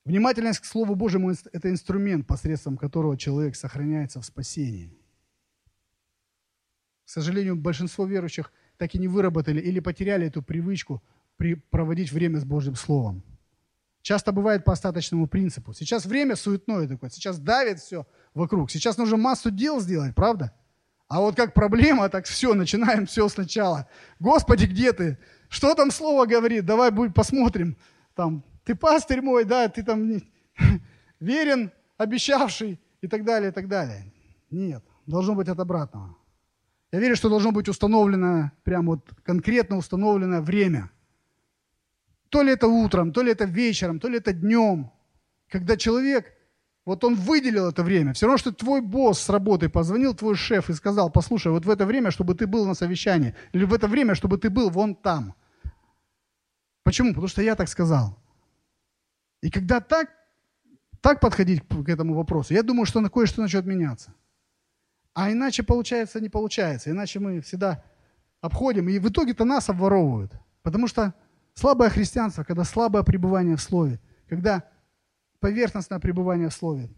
[0.05, 4.93] Внимательность к Слову Божьему– это инструмент, посредством которого человек сохраняется в спасении.
[7.05, 11.03] К сожалению, большинство верующих так и не выработали или потеряли эту привычку
[11.71, 13.23] проводить время с Божьим Словом.
[14.01, 15.73] Часто бывает по остаточному принципу.
[15.75, 18.71] Сейчас время суетное такое, сейчас давит все вокруг.
[18.71, 20.53] Сейчас нужно массу дел сделать, правда?
[21.13, 23.87] А вот как проблема, так все, начинаем все сначала.
[24.19, 25.19] Господи, где ты?
[25.51, 26.65] Что там слово говорит?
[26.65, 27.77] Давай будь, посмотрим.
[28.15, 30.11] Там, ты пастырь мой, да, ты там
[31.21, 34.11] верен, обещавший и так далее, и так далее.
[34.51, 36.17] Нет, должно быть от обратного.
[36.93, 40.91] Я верю, что должно быть установлено, прям вот конкретно установленное время–
[42.33, 44.91] то ли это утром, то ли это вечером, то ли это днем.
[45.51, 46.32] Когда человек,
[46.85, 48.13] вот он выделил это время.
[48.13, 51.71] Все равно, что твой босс с работы позвонил, твой шеф и сказал, послушай, вот в
[51.71, 54.95] это время, чтобы ты был на совещании, или в это время, чтобы ты был вон
[54.95, 55.35] там.
[56.83, 57.11] Почему?
[57.11, 58.19] Потому что я так сказал.
[59.43, 60.11] И когда так,
[61.01, 64.13] так подходить к этому вопросу, я думаю, что на кое-что начнет меняться.
[65.15, 66.91] А иначе получается, не получается.
[66.91, 67.85] Иначе мы всегда
[68.41, 70.33] обходим, и в итоге-то нас обворовывают.
[70.63, 71.15] Потому что
[71.55, 74.65] Слабое христианство, когда слабое пребывание в Слове, когда
[75.43, 76.89] поверхностное пребывание в Слове.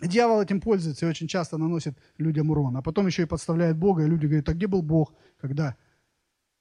[0.00, 2.76] Дьявол этим пользуется и очень часто наносит людям урон.
[2.76, 5.76] А потом еще и подставляет Бога, и люди говорят, а где был Бог, когда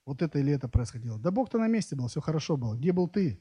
[0.05, 1.19] вот это или это происходило?
[1.19, 2.75] Да Бог-то на месте был, все хорошо было.
[2.75, 3.39] Где был ты?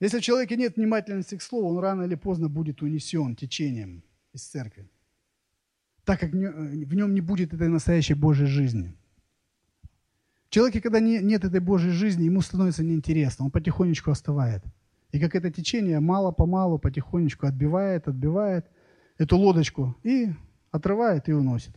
[0.00, 4.02] Если в человеке нет внимательности к Слову, он рано или поздно будет унесен течением
[4.32, 4.88] из церкви,
[6.04, 8.94] так как в нем не будет этой настоящей Божьей жизни.
[10.50, 14.64] Человеке, когда не, нет этой Божьей жизни, ему становится неинтересно, он потихонечку остывает.
[15.12, 18.66] И как это течение мало-помалу, потихонечку отбивает, отбивает
[19.16, 20.32] эту лодочку и
[20.72, 21.74] отрывает и уносит.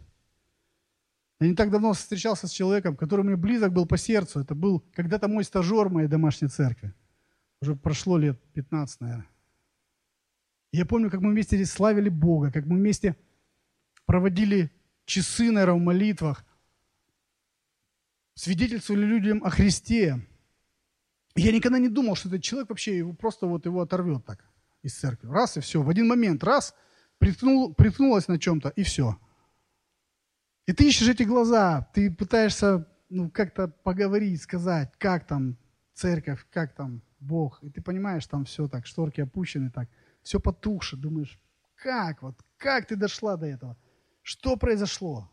[1.40, 4.40] Я не так давно встречался с человеком, который мне близок был по сердцу.
[4.40, 6.94] Это был когда-то мой стажер моей домашней церкви.
[7.62, 9.28] Уже прошло лет 15, наверное.
[10.72, 13.16] Я помню, как мы вместе славили Бога, как мы вместе
[14.06, 14.72] проводили
[15.06, 16.46] часы, наверное, в молитвах
[18.36, 20.26] свидетельствовали людям о Христе.
[21.36, 24.44] я никогда не думал, что этот человек вообще его просто вот его оторвет так
[24.82, 25.28] из церкви.
[25.28, 25.82] Раз и все.
[25.82, 26.76] В один момент, раз,
[27.18, 29.18] приткнул, приткнулась на чем-то и все.
[30.66, 35.58] И ты ищешь эти глаза, ты пытаешься ну, как-то поговорить, сказать, как там
[35.94, 37.62] церковь, как там Бог.
[37.64, 39.90] И ты понимаешь, там все так, шторки опущены так,
[40.22, 40.98] все потухше.
[40.98, 41.40] Думаешь,
[41.76, 43.78] как вот, как ты дошла до этого?
[44.22, 45.30] Что произошло?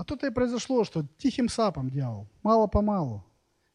[0.00, 3.22] А то-то и произошло, что тихим сапом дьявол, мало-помалу.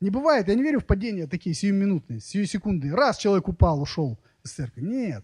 [0.02, 2.92] Не бывает, я не верю в падения такие сиюминутные, сию секунды.
[2.92, 4.82] Раз человек упал, ушел из церкви.
[4.82, 5.24] Нет.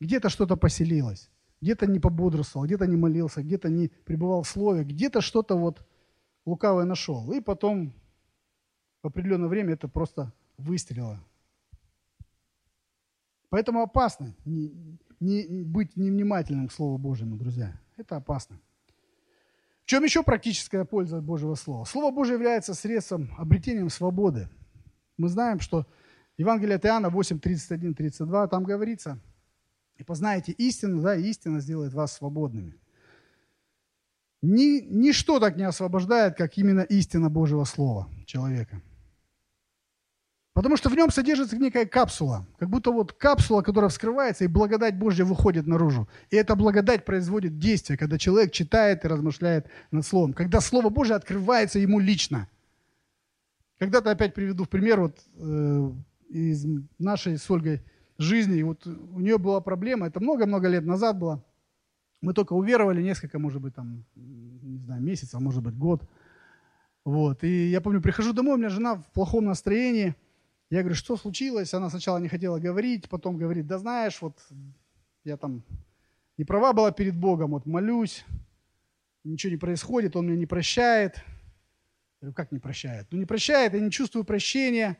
[0.00, 1.30] Где-то что-то поселилось.
[1.62, 5.82] Где-то не пободрствовал, где-то не молился, где-то не пребывал в слове, где-то что-то вот
[6.44, 7.32] лукавое нашел.
[7.32, 7.94] И потом
[9.02, 11.24] в определенное время это просто выстрелило.
[13.48, 17.80] Поэтому опасно не, не, быть невнимательным к Слову Божьему, друзья.
[17.96, 18.60] Это опасно.
[19.84, 21.84] В чем еще практическая польза Божьего Слова?
[21.84, 24.48] Слово Божье является средством, обретением свободы.
[25.18, 25.86] Мы знаем, что
[26.38, 29.18] Евангелие от Иоанна 8, 31, 32, там говорится,
[29.96, 32.78] «И познаете истину, да, и истина сделает вас свободными».
[34.40, 38.80] Ни, ничто так не освобождает, как именно истина Божьего Слова человека–
[40.54, 44.96] Потому что в нем содержится некая капсула, как будто вот капсула, которая вскрывается, и благодать
[44.96, 46.08] Божья выходит наружу.
[46.30, 50.32] И эта благодать производит действие, когда человек читает и размышляет над Словом.
[50.32, 52.48] Когда Слово Божье открывается ему лично.
[53.80, 55.90] Когда-то опять приведу в пример вот, э,
[56.28, 56.64] из
[57.00, 57.82] нашей с Ольгой
[58.16, 58.58] жизни.
[58.58, 61.44] И вот у нее была проблема, это много-много лет назад было.
[62.20, 66.08] Мы только уверовали несколько, может быть, там, не знаю, месяцев, может быть, год.
[67.04, 67.42] Вот.
[67.42, 70.14] И я помню, прихожу домой, у меня жена в плохом настроении–
[70.70, 71.74] я говорю, что случилось?
[71.74, 74.38] Она сначала не хотела говорить, потом говорит, да знаешь, вот
[75.24, 75.62] я там
[76.36, 78.24] не права была перед Богом, вот молюсь,
[79.22, 81.16] ничего не происходит, Он меня не прощает.
[82.20, 83.06] Я говорю, как не прощает?
[83.10, 84.96] Ну не прощает, я не чувствую прощения,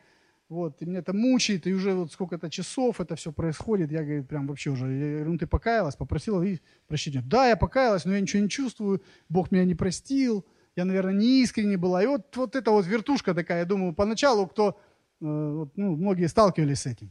[0.49, 4.25] вот, и меня это мучает, и уже вот сколько-то часов это все происходит, я, говорю,
[4.25, 7.23] прям вообще уже, я говорю, ну ты покаялась, попросила и прощения.
[7.25, 10.45] Да, я покаялась, но я ничего не чувствую, Бог меня не простил,
[10.77, 12.03] я, наверное, не искренне была.
[12.03, 14.79] И вот, вот эта вот вертушка такая, я думаю, поначалу, кто
[15.25, 17.11] ну, многие сталкивались с этим.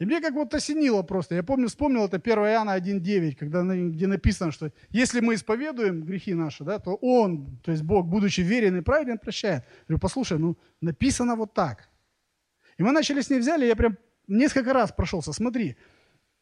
[0.00, 1.34] И мне как вот осенило просто.
[1.34, 6.34] Я помню, вспомнил это 1 Иоанна 1.9, когда, где написано, что если мы исповедуем грехи
[6.34, 9.62] наши, да, то Он, то есть Бог, будучи верен и праведен, прощает.
[9.64, 11.90] Я говорю, послушай, ну написано вот так.
[12.78, 15.34] И мы начали с ней взяли, я прям несколько раз прошелся.
[15.34, 15.76] Смотри,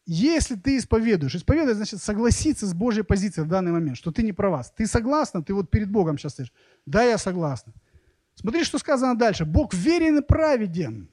[0.05, 4.31] если ты исповедуешь, исповедовать значит согласиться с Божьей позицией в данный момент, что ты не
[4.31, 4.63] права.
[4.63, 6.53] Ты согласна, ты вот перед Богом сейчас стоишь.
[6.85, 7.73] Да, я согласна.
[8.39, 9.43] Смотри, что сказано дальше.
[9.43, 11.09] Бог верен и праведен.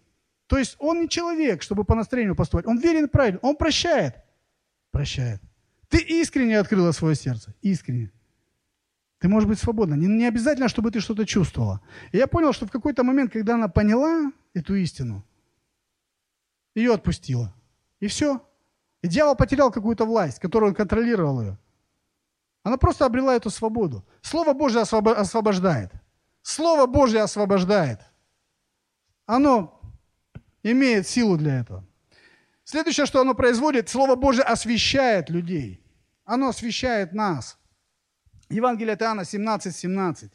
[0.46, 2.66] То есть он не человек, чтобы по настроению поступать.
[2.66, 3.40] Он верен и праведен.
[3.42, 4.14] Он прощает.
[4.92, 5.40] Прощает.
[5.88, 7.52] Ты искренне открыла свое сердце.
[7.62, 8.12] Искренне.
[9.18, 9.94] Ты можешь быть свободна.
[9.94, 11.80] Не, не обязательно, чтобы ты что-то чувствовала.
[12.12, 15.24] И я понял, что в какой-то момент, когда она поняла эту истину,
[16.76, 17.52] ее отпустила.
[17.98, 18.40] И все.
[19.02, 21.58] И дьявол потерял какую-то власть, которую он контролировал ее.
[22.62, 24.06] Она просто обрела эту свободу.
[24.22, 25.90] Слово Божье освобождает.
[26.48, 27.98] Слово Божье освобождает.
[29.26, 29.80] Оно
[30.62, 31.84] имеет силу для этого.
[32.62, 35.84] Следующее, что оно производит, Слово Божье освещает людей.
[36.24, 37.58] Оно освещает нас.
[38.48, 40.30] Евангелие от Иоанна 17, 17.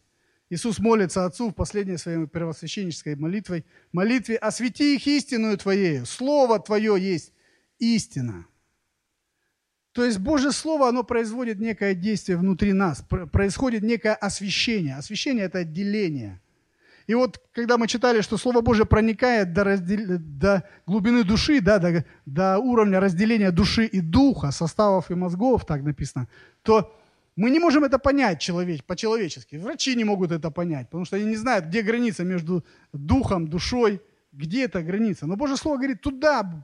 [0.49, 6.05] Иисус молится Отцу в последней своей первосвященнической молитвой, молитве «Освети их истинную Твоею».
[6.05, 7.32] Слово Твое есть
[7.80, 8.45] истина.
[9.93, 14.95] То есть Божье Слово, оно производит некое действие внутри нас, происходит некое освещение.
[14.95, 16.39] Освещение– это отделение.
[17.07, 20.17] И вот, когда мы читали, что Слово Божье проникает до, раздел...
[20.19, 25.83] до глубины души, да, до, до уровня разделения души и духа, составов и мозгов, так
[25.83, 26.29] написано,
[26.61, 26.95] то
[27.35, 28.83] мы не можем это понять человеч...
[28.85, 29.57] по-человечески.
[29.57, 32.63] Врачи не могут это понять, потому что они не знают, где граница между
[32.93, 33.99] духом, душой,
[34.31, 35.27] где эта граница.
[35.27, 36.63] Но Божье Слово говорит, туда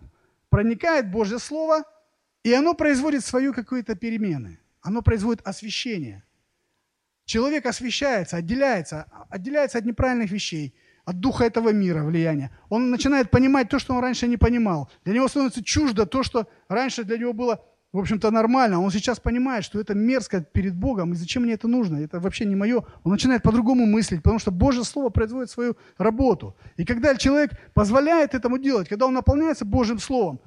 [0.49, 1.84] проникает Божье Слово–
[2.43, 4.59] и оно производит свою какую-то перемены.
[4.81, 6.23] Оно производит освещение.
[7.25, 10.73] Человек освещается, отделяется, отделяется от неправильных вещей,
[11.03, 12.51] от духа этого мира влияния.
[12.69, 14.89] Он начинает понимать то, что он раньше не понимал.
[15.03, 18.81] Для него становится чуждо то, что раньше для него было, в общем-то, нормально.
[18.81, 22.45] Он сейчас понимает, что это мерзко перед Богом, и зачем мне это нужно, это вообще
[22.45, 22.85] не мое.
[23.03, 26.55] Он начинает по-другому мыслить, потому что Божье Слово производит свою работу.
[26.77, 30.39] И когда человек позволяет этому делать, когда он наполняется Божьим Словом,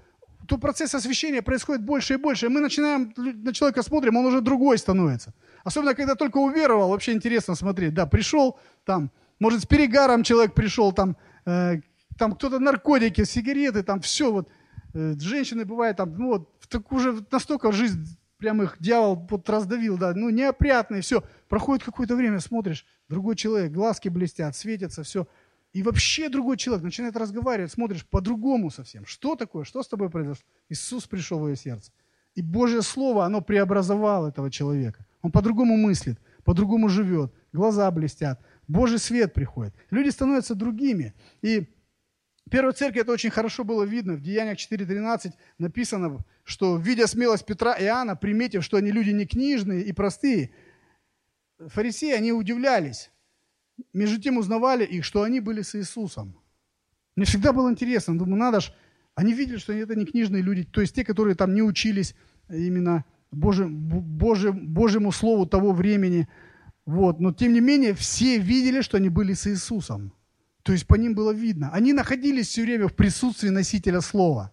[0.50, 2.46] то процесс освещения происходит больше и больше.
[2.46, 5.32] И мы начинаем на человека смотрим, он уже другой становится.
[5.62, 7.94] Особенно, когда только уверовал, вообще интересно смотреть.
[7.94, 11.82] Да, пришел там, может, с перегаром человек пришел, там, э,
[12.18, 14.48] там кто-то наркотики, сигареты, там все вот.
[14.92, 19.98] Э, женщины бывают там, ну вот, так уже настолько жизнь прям их дьявол вот раздавил,
[19.98, 21.22] да, ну неопрятные, все.
[21.48, 25.28] Проходит какое-то время, смотришь, другой человек, глазки блестят, светятся, все.
[25.72, 29.06] И вообще другой человек начинает разговаривать, смотришь по-другому совсем.
[29.06, 29.64] Что такое?
[29.64, 30.44] Что с тобой произошло?
[30.68, 31.92] Иисус пришел в ее сердце.
[32.34, 35.06] И Божье Слово, оно преобразовало этого человека.
[35.22, 39.74] Он по-другому мыслит, по-другому живет, глаза блестят, Божий свет приходит.
[39.90, 41.14] Люди становятся другими.
[41.42, 41.68] И
[42.46, 44.14] В первой церкви это очень хорошо было видно.
[44.14, 49.24] В Деяниях 4.13 написано, что, видя смелость Петра и Иоанна, приметив, что они люди не
[49.24, 50.50] книжные и простые,
[51.68, 53.12] фарисеи, они удивлялись.
[53.92, 56.36] Между тем узнавали их, что они были с Иисусом.
[57.16, 58.72] Мне всегда было интересно, думаю, надо ж,
[59.14, 62.14] они видели, что это не книжные люди, то есть те, которые там не учились
[62.48, 66.28] именно Божьему, Божьему, Божьему Слову того времени.
[66.86, 67.20] Вот.
[67.20, 70.12] Но тем не менее, все видели, что они были с Иисусом.
[70.62, 71.70] То есть по ним было видно.
[71.72, 74.52] Они находились все время в присутствии носителя Слова.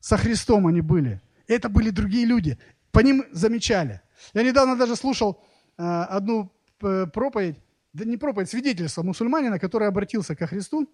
[0.00, 1.20] Со Христом они были.
[1.46, 2.58] Это были другие люди.
[2.90, 4.00] По ним замечали.
[4.34, 5.42] Я недавно даже слушал
[5.76, 6.52] э, одну
[6.82, 7.56] э, проповедь,
[7.96, 10.88] да не проповедь, свидетельство мусульманина, который обратился ко Христу.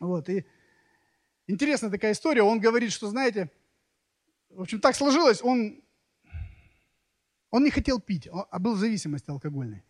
[0.00, 0.44] Вот, и
[1.46, 2.42] интересная такая история.
[2.42, 3.50] Он говорит, что, знаете,
[4.50, 5.80] в общем, так сложилось, он,
[7.50, 9.84] он не хотел пить, а был в зависимости алкогольной.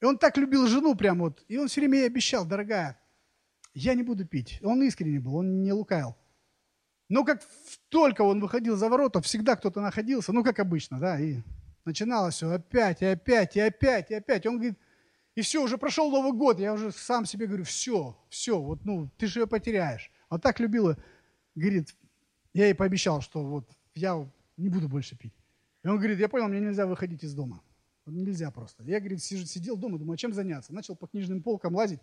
[0.00, 3.00] И он так любил жену прям вот, и он все время ей обещал, дорогая,
[3.74, 4.60] я не буду пить.
[4.62, 6.16] Он искренне был, он не лукаял.
[7.08, 7.42] Но как
[7.88, 11.38] только он выходил за ворота, всегда кто-то находился, ну, как обычно, да, и
[11.84, 14.46] начиналось все опять, и опять, и опять, и опять.
[14.46, 14.78] Он говорит,
[15.38, 19.08] и все, уже прошел Новый год, я уже сам себе говорю, все, все, вот, ну,
[19.18, 20.10] ты же ее потеряешь.
[20.28, 20.98] А так любила,
[21.54, 21.94] говорит,
[22.54, 25.32] я ей пообещал, что вот я не буду больше пить.
[25.84, 27.62] И он говорит, я понял, мне нельзя выходить из дома.
[28.04, 28.82] Нельзя просто.
[28.82, 30.74] Я, говорит, сидел дома, думаю, а чем заняться?
[30.74, 32.00] Начал по книжным полкам лазить,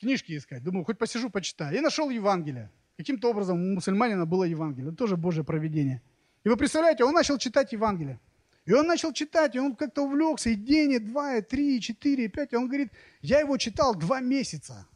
[0.00, 0.64] книжки искать.
[0.64, 1.78] Думаю, хоть посижу, почитаю.
[1.78, 2.68] И нашел Евангелие.
[2.96, 4.88] Каким-то образом у мусульманина было Евангелие.
[4.88, 6.02] Это тоже Божье проведение.
[6.42, 8.18] И вы представляете, он начал читать Евангелие.
[8.64, 11.80] И он начал читать, и он как-то увлекся, и день, и два, и три, и
[11.80, 12.52] четыре, и пять.
[12.52, 14.86] И он говорит, я его читал два месяца.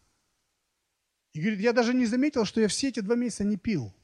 [1.34, 3.94] И говорит, я даже не заметил, что я все эти два месяца не пил.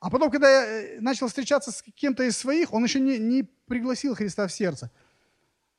[0.00, 3.42] А потом, когда я э, начал встречаться с кем-то из своих, он еще не, не
[3.42, 4.90] пригласил Христа в сердце.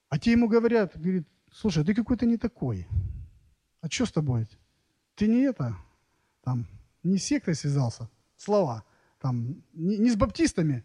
[0.09, 2.87] А те ему говорят, говорит, слушай, ты какой-то не такой.
[3.81, 4.47] А что с тобой?
[5.15, 5.75] Ты не это,
[6.43, 6.67] там,
[7.03, 8.83] не с сектой связался, слова,
[9.19, 10.83] там, не, не с баптистами.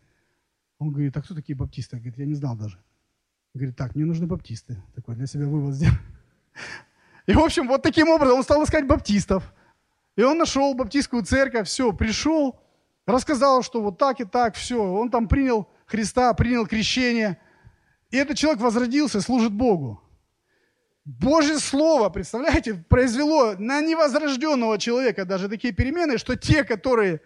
[0.81, 1.99] Он говорит, а кто такие баптисты?
[1.99, 2.79] Говорит, я не знал даже.
[3.53, 4.83] Говорит, так, мне нужны баптисты.
[4.95, 5.95] Такой для себя вывод сделал.
[7.27, 9.53] И, в общем, вот таким образом он стал искать баптистов.
[10.17, 12.59] И он нашел баптистскую церковь, все, пришел,
[13.07, 14.83] рассказал, что вот так и так, все.
[14.83, 17.39] Он там принял Христа, принял крещение.
[18.11, 20.03] И этот человек возродился, служит Богу.
[21.05, 27.21] Божье Слово, представляете, произвело на невозрожденного человека даже такие перемены, что те, которые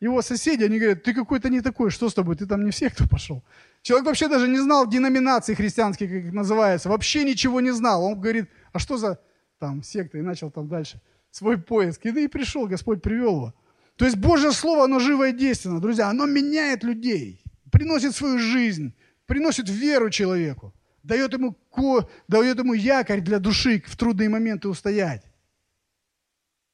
[0.00, 2.94] его соседи, они говорят, ты какой-то не такой, что с тобой, ты там не всех,
[2.94, 3.42] кто пошел.
[3.82, 8.04] Человек вообще даже не знал деноминации христианских, как их называется, вообще ничего не знал.
[8.04, 9.18] Он говорит, а что за
[9.58, 12.06] там секта, и начал там дальше свой поиск.
[12.06, 13.54] И, да и пришел, Господь привел его.
[13.96, 18.92] То есть Божье Слово, оно живое и действенно, друзья, оно меняет людей, приносит свою жизнь,
[19.26, 25.22] приносит веру человеку, дает ему, ко, дает ему якорь для души в трудные моменты устоять.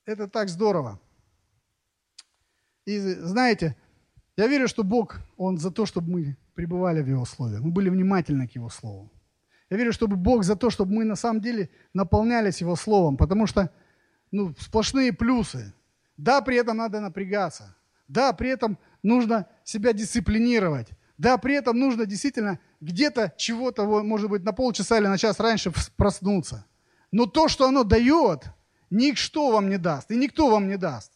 [0.06, 0.98] Это так здорово.
[2.86, 3.76] И знаете,
[4.36, 7.90] я верю, что Бог, Он за то, чтобы мы пребывали в Его Слове, мы были
[7.90, 9.10] внимательны к Его Слову.
[9.70, 13.46] Я верю, чтобы Бог за то, чтобы мы на самом деле наполнялись Его Словом, потому
[13.46, 13.70] что
[14.30, 15.72] ну, сплошные плюсы–
[16.20, 17.74] да, при этом надо напрягаться.
[18.06, 20.88] Да, при этом нужно себя дисциплинировать.
[21.16, 25.72] Да, при этом нужно действительно где-то чего-то, может быть, на полчаса или на час раньше
[25.96, 26.66] проснуться.
[27.10, 28.44] Но то, что оно дает,
[28.90, 31.12] никто вам не даст, и никто вам не даст.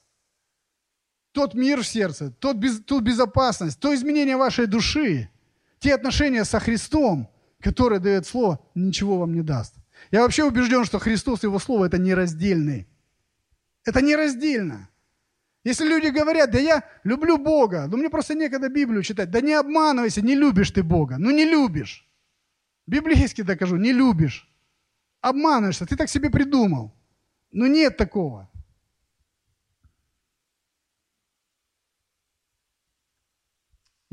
[1.35, 5.28] Тот мир в сердце, тот без, ту безопасность, то изменение вашей души,
[5.80, 7.28] те отношения со Христом,
[7.61, 9.74] которые дает Слово, ничего вам не даст.
[10.12, 12.87] Я вообще убежден, что Христос и Его Слово– это нераздельные.
[13.85, 14.89] Это нераздельно.
[15.64, 19.32] Если люди говорят, да я люблю Бога, но мне просто некогда Библию читать.
[19.32, 21.16] Да не обманывайся, не любишь ты Бога.
[21.18, 22.09] Ну не любишь.
[22.87, 24.49] Библейски докажу, не любишь.
[25.20, 26.95] Обманываешься, ты так себе придумал.
[27.51, 28.49] Но нет такого.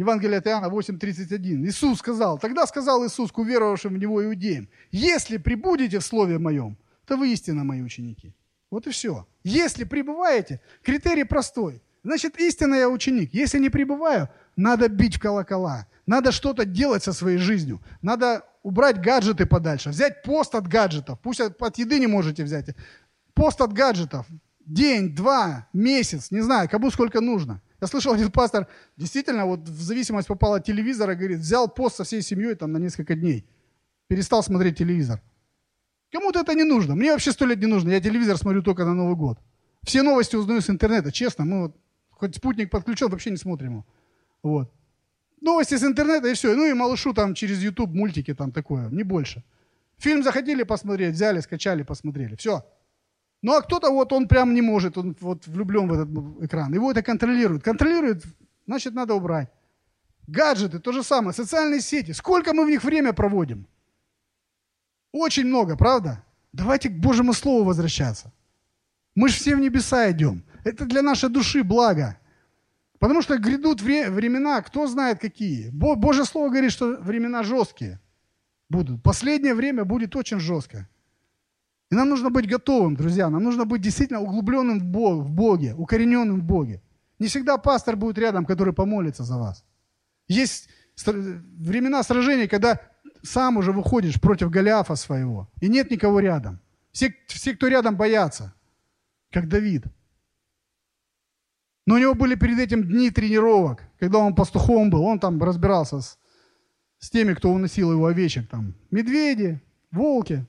[0.01, 1.63] Евангелие от Иоанна 8.31.
[1.67, 6.75] Иисус сказал, тогда сказал Иисус к уверовавшим в Него иудеям, если прибудете в Слове Моем,
[7.05, 8.33] то вы истинно мои ученики.
[8.71, 9.27] Вот и все.
[9.43, 11.83] Если пребываете, критерий простой.
[12.03, 13.33] Значит, истинно я ученик.
[13.33, 15.85] Если не пребываю, надо бить в колокола.
[16.07, 17.79] Надо что-то делать со своей жизнью.
[18.01, 19.89] Надо убрать гаджеты подальше.
[19.89, 21.19] Взять пост от гаджетов.
[21.19, 22.75] Пусть от еды не можете взять.
[23.35, 24.25] Пост от гаджетов.
[24.65, 26.31] День, два, месяц.
[26.31, 27.61] Не знаю, кому сколько нужно.
[27.81, 28.67] Я слышал, один пастор
[28.97, 32.77] действительно вот в зависимость попал от телевизора, говорит, взял пост со всей семьей там на
[32.77, 33.45] несколько дней.
[34.07, 35.21] Перестал смотреть телевизор.
[36.11, 36.95] Кому-то это не нужно.
[36.95, 37.91] Мне вообще сто лет не нужно.
[37.91, 39.39] Я телевизор смотрю только на Новый год.
[39.83, 41.45] Все новости узнаю с интернета, честно.
[41.45, 41.77] Мы вот,
[42.09, 43.85] хоть спутник подключил, вообще не смотрим его.
[44.43, 44.71] Вот.
[45.39, 46.53] Новости с интернета и все.
[46.55, 49.43] Ну и малышу там через YouTube мультики там такое, не больше.
[49.97, 52.35] Фильм захотели посмотреть, взяли, скачали, посмотрели.
[52.35, 52.65] Все.
[53.41, 56.73] Ну а кто-то вот он прям не может, он вот влюблен в этот экран.
[56.73, 57.63] Его это контролирует.
[57.63, 58.23] Контролирует,
[58.67, 59.49] значит надо убрать.
[60.27, 62.11] Гаджеты, то же самое, социальные сети.
[62.11, 63.67] Сколько мы в них время проводим?
[65.11, 66.23] Очень много, правда?
[66.53, 68.31] Давайте к Божьему Слову возвращаться.
[69.15, 70.43] Мы же все в небеса идем.
[70.63, 72.17] Это для нашей души благо.
[72.99, 75.69] Потому что грядут времена, кто знает какие.
[75.71, 77.99] Божье Слово говорит, что времена жесткие
[78.69, 79.01] будут.
[79.01, 80.87] Последнее время будет очень жестко.
[81.91, 83.29] И нам нужно быть готовым, друзья.
[83.29, 86.81] Нам нужно быть действительно углубленным в, Бог, в Боге, укорененным в Боге.
[87.19, 89.65] Не всегда пастор будет рядом, который помолится за вас.
[90.27, 90.69] Есть
[91.05, 92.79] времена сражений, когда
[93.23, 96.61] сам уже выходишь против Голиафа своего, и нет никого рядом.
[96.91, 98.53] Все, все, кто рядом, боятся,
[99.29, 99.83] как Давид.
[101.85, 105.99] Но у него были перед этим дни тренировок, когда он пастухом был, он там разбирался
[105.99, 106.17] с,
[106.99, 109.61] с теми, кто уносил его овечек, там, медведи,
[109.91, 110.45] волки,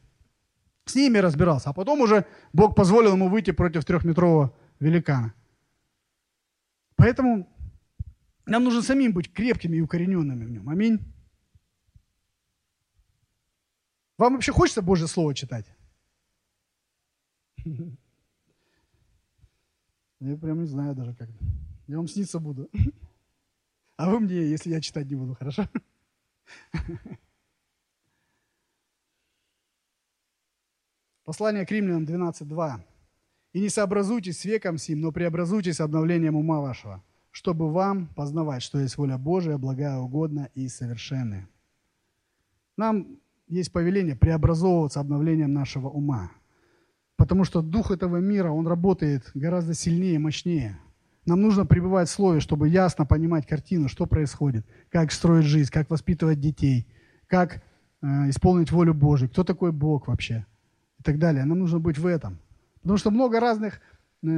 [0.85, 1.71] с ними разбирался.
[1.71, 5.35] А потом уже Бог позволил ему выйти против трехметрового великана.
[6.97, 7.49] Поэтому
[8.47, 10.69] нам нужно самим быть крепкими и укорененными в нем.
[10.69, 11.01] Аминь.
[14.19, 15.67] Вам вообще хочется Божье Слово читать?
[20.21, 21.29] Я прям не знаю даже как.
[21.89, 22.71] Я вам сниться буду.
[23.97, 25.69] А вы мне, если я читать не буду, хорошо?
[31.25, 32.81] Послание к римлянам 12.2.
[33.53, 38.81] «И не сообразуйтесь с веком сим, но преобразуйтесь обновлением ума вашего, чтобы вам познавать, что
[38.81, 41.49] есть воля Божия, благая, угодна и совершенная».
[42.77, 46.33] Нам есть повеление преобразовываться обновлением нашего ума.
[47.17, 50.81] Потому что дух этого мира, он работает гораздо сильнее, мощнее.
[51.25, 55.89] Нам нужно пребывать в Слове, чтобы ясно понимать картину, что происходит, как строить жизнь, как
[55.89, 56.89] воспитывать детей,
[57.29, 57.63] как
[58.01, 60.47] э, исполнить волю Божию, кто такой Бог вообще
[61.03, 61.45] и так далее.
[61.45, 62.39] Нам нужно быть в этом.
[62.81, 63.81] Потому что много разных
[64.23, 64.29] э,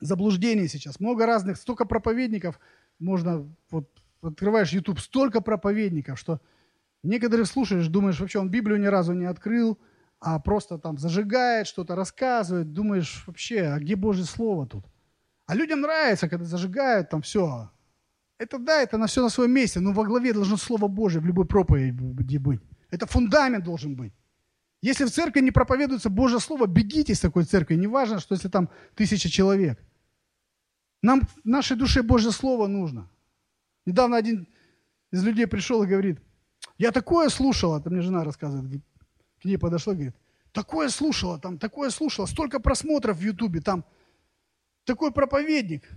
[0.00, 2.60] заблуждений сейчас, много разных, столько проповедников,
[2.98, 3.88] можно, вот
[4.22, 6.40] открываешь YouTube, столько проповедников, что
[7.04, 9.78] Некоторых слушаешь, думаешь, вообще он Библию ни разу не открыл,
[10.20, 12.72] а просто там зажигает, что-то рассказывает.
[12.72, 14.86] Думаешь, вообще, а где Божье Слово тут?
[15.44, 17.70] А людям нравится, когда зажигают там все.
[18.38, 21.26] Это да, это на все на своем месте, но во главе должно Слово Божье в
[21.26, 22.62] любой проповеди быть.
[22.90, 24.14] Это фундамент должен быть.
[24.84, 27.74] Если в церкви не проповедуется Божье Слово, бегите из такой церкви.
[27.74, 29.82] Не важно, что если там тысяча человек.
[31.00, 33.08] Нам в нашей душе Божье Слово нужно.
[33.86, 34.46] Недавно один
[35.10, 36.20] из людей пришел и говорит,
[36.76, 38.82] я такое слушала, это мне жена рассказывает,
[39.40, 40.16] к ней подошла и говорит,
[40.52, 43.86] такое слушала, там, такое слушала, столько просмотров в Ютубе, там,
[44.84, 45.88] такой проповедник.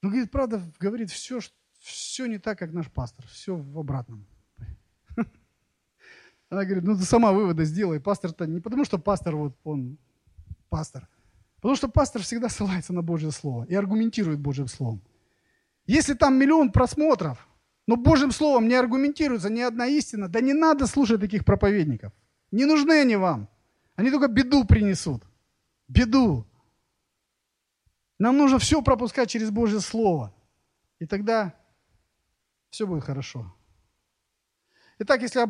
[0.00, 1.40] Но, говорит, правда, говорит, все,
[1.80, 4.26] все не так, как наш пастор, все в обратном.
[6.50, 8.00] Она говорит, ну ты сама выводы сделай.
[8.00, 9.98] Пастор-то не потому, что пастор, вот он
[10.68, 11.08] пастор,
[11.56, 15.02] потому что пастор всегда ссылается на Божье Слово и аргументирует Божьим Словом.
[15.86, 17.48] Если там миллион просмотров,
[17.86, 20.28] но Божьим Словом не аргументируется ни одна истина.
[20.28, 22.12] Да не надо слушать таких проповедников.
[22.50, 23.48] Не нужны они вам.
[23.96, 25.24] Они только беду принесут.
[25.88, 26.46] Беду.
[28.18, 30.34] Нам нужно все пропускать через Божье Слово.
[30.98, 31.54] И тогда
[32.68, 33.54] все будет хорошо.
[34.98, 35.46] Итак, если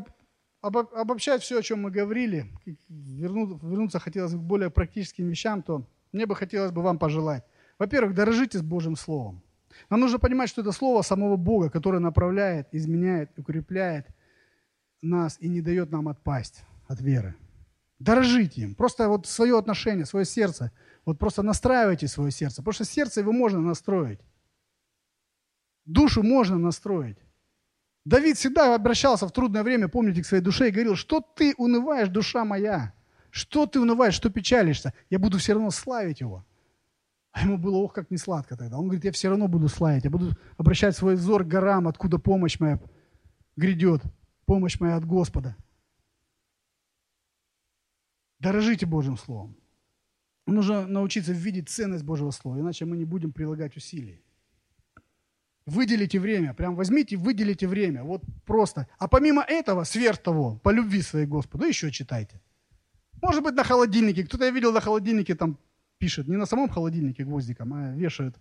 [0.61, 2.47] обобщать все, о чем мы говорили,
[2.89, 7.45] вернуться, хотелось к более практическим вещам, то мне бы хотелось бы вам пожелать.
[7.79, 9.43] Во-первых, дорожите с Божьим Словом.
[9.91, 14.09] Нам нужно понимать, что это слово самого Бога, которое направляет, изменяет, укрепляет
[15.03, 17.37] нас и не дает нам отпасть от веры.
[17.99, 18.75] Дорожите им.
[18.75, 20.73] Просто вот свое отношение, свое сердце.
[21.05, 22.57] Вот просто настраивайте свое сердце.
[22.57, 24.21] Потому что сердце его можно настроить.
[25.85, 27.19] Душу можно настроить.
[28.09, 32.09] Давид всегда обращался в трудное время, помните, к своей душе и говорил, что ты унываешь,
[32.09, 32.95] душа моя?
[33.29, 34.95] Что ты унываешь, что печалишься?
[35.11, 36.43] Я буду все равно славить его.
[37.33, 38.79] А ему было, ох, как не сладко тогда.
[38.79, 42.19] Он говорит, я все равно буду славить, я буду обращать свой взор к горам, откуда
[42.19, 42.81] помощь моя
[43.57, 44.01] грядет,
[44.47, 45.55] помощь моя от Господа.
[48.39, 49.55] Дорожите Божьим Словом.
[50.47, 54.23] Нужно научиться видеть ценность Божьего Слова, иначе мы не будем прилагать усилий.
[55.69, 58.87] Выделите время, прям возьмите, выделите время, вот просто.
[58.99, 62.41] А помимо этого, сверх того, по любви своей Господу, еще читайте.
[63.23, 64.25] Может быть, на холодильнике.
[64.25, 65.59] Кто-то я видел на холодильнике там
[65.99, 68.37] пишет не на самом холодильнике гвоздиком, а вешают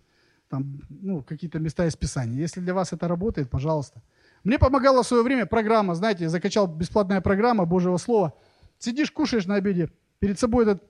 [0.48, 2.40] там ну, какие-то места из Писания.
[2.40, 4.02] Если для вас это работает, пожалуйста.
[4.44, 8.32] Мне помогала в свое время программа, знаете, я закачал бесплатная программа Божьего Слова.
[8.78, 9.90] Сидишь, кушаешь на обеде,
[10.20, 10.82] перед собой этот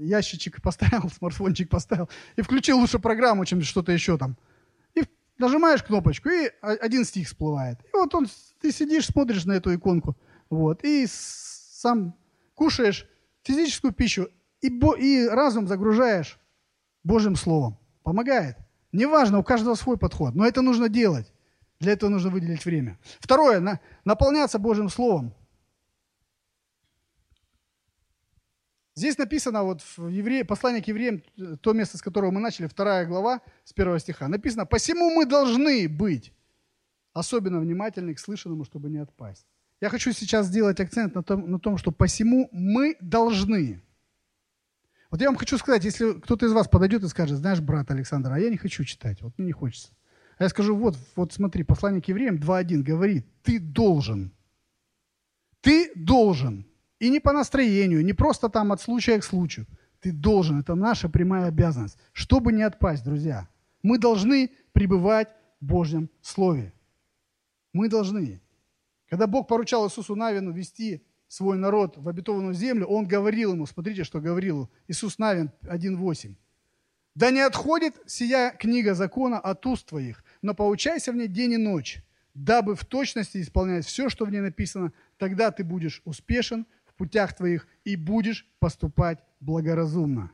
[0.00, 4.36] ящичек поставил, смартфончик поставил, и включил лучше программу, чем что-то еще там.
[4.94, 5.04] И
[5.38, 7.78] нажимаешь кнопочку, и один стих всплывает.
[7.84, 8.26] И вот он,
[8.60, 10.16] ты сидишь, смотришь на эту иконку,
[10.48, 12.14] вот, и сам
[12.54, 13.06] кушаешь,
[13.42, 14.28] физическую пищу
[14.60, 16.38] и, и разум загружаешь
[17.04, 17.78] Божьим Словом.
[18.02, 18.56] Помогает.
[18.92, 21.32] Неважно, у каждого свой подход, но это нужно делать.
[21.78, 22.98] Для этого нужно выделить время.
[23.20, 25.32] Второе, на, наполняться Божьим Словом.
[29.00, 30.44] Здесь написано, вот в евре...
[30.44, 31.22] послании к евреям,
[31.62, 35.88] то место, с которого мы начали, вторая глава, с первого стиха, написано, «Посему мы должны
[35.88, 36.34] быть
[37.14, 39.46] особенно внимательны к слышанному, чтобы не отпасть».
[39.80, 43.80] Я хочу сейчас сделать акцент на том, на том, что посему мы должны.
[45.10, 48.32] Вот я вам хочу сказать, если кто-то из вас подойдет и скажет, знаешь, брат Александр,
[48.32, 49.88] а я не хочу читать, вот мне не хочется.
[50.36, 54.30] А я скажу, вот, вот смотри, послание к евреям 2.1 говорит, ты должен.
[55.62, 56.69] Ты должен.
[57.00, 59.66] И не по настроению, не просто там от случая к случаю.
[60.00, 60.60] Ты должен.
[60.60, 61.98] Это наша прямая обязанность.
[62.12, 63.48] Чтобы не отпасть, друзья.
[63.82, 65.28] Мы должны пребывать
[65.60, 66.72] в Божьем Слове.
[67.72, 68.40] Мы должны.
[69.08, 74.04] Когда Бог поручал Иисусу Навину вести свой народ в обетованную землю, Он говорил ему, смотрите,
[74.04, 76.34] что говорил Иисус Навин 1.8.
[77.14, 81.56] «Да не отходит сия книга закона от уст твоих, но поучайся в ней день и
[81.56, 82.02] ночь,
[82.34, 86.66] дабы в точности исполнять все, что в ней написано, тогда ты будешь успешен
[87.00, 90.30] путях твоих и будешь поступать благоразумно».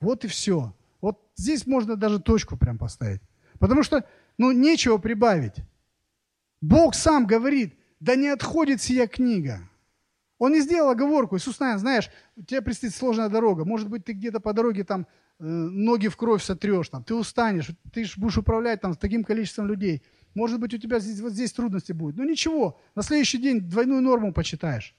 [0.00, 0.74] Вот и все.
[1.00, 3.22] Вот здесь можно даже точку прям поставить.
[3.60, 4.04] Потому что,
[4.38, 5.56] ну, нечего прибавить.
[6.60, 9.60] Бог сам говорит, да не отходит сия книга.
[10.38, 11.36] Он не сделал оговорку.
[11.36, 12.10] Иисус, наверное, знаешь,
[12.46, 13.64] тебе предстоит сложная дорога.
[13.64, 15.06] Может быть, ты где-то по дороге там
[15.38, 19.68] э, ноги в кровь сотрешь, там, ты устанешь, ты будешь управлять там с таким количеством
[19.68, 20.02] людей.
[20.34, 22.16] Может быть, у тебя здесь, вот здесь трудности будут.
[22.16, 24.94] Ну ничего, на следующий день двойную норму почитаешь.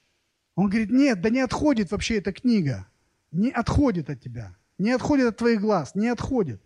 [0.54, 2.86] Он говорит, нет, да не отходит вообще эта книга.
[3.30, 4.56] Не отходит от тебя.
[4.78, 5.94] Не отходит от твоих глаз.
[5.94, 6.62] Не отходит.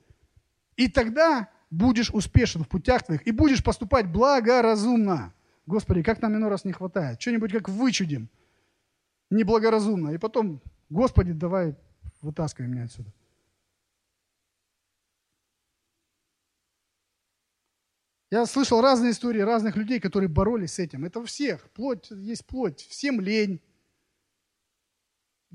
[0.76, 5.32] И тогда будешь успешен в путях твоих и будешь поступать благоразумно.
[5.66, 7.20] Господи, как нам иной раз не хватает.
[7.20, 8.28] Что-нибудь как вычудим.
[9.30, 10.10] Неблагоразумно.
[10.10, 11.76] И потом, Господи, давай
[12.22, 13.12] вытаскивай меня отсюда.
[18.30, 21.04] Я слышал разные истории разных людей, которые боролись с этим.
[21.04, 21.70] Это у всех.
[21.70, 22.80] Плоть есть плоть.
[22.80, 23.60] Всем лень.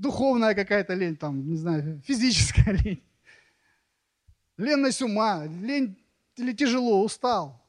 [0.02, 3.02] Духовная какая-то лень, там, не знаю, физическая лень.
[4.56, 5.96] Ленность ума, лень
[6.36, 7.62] или тяжело, устал.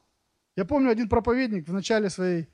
[0.56, 2.48] Я помню, один проповедник в начале своей,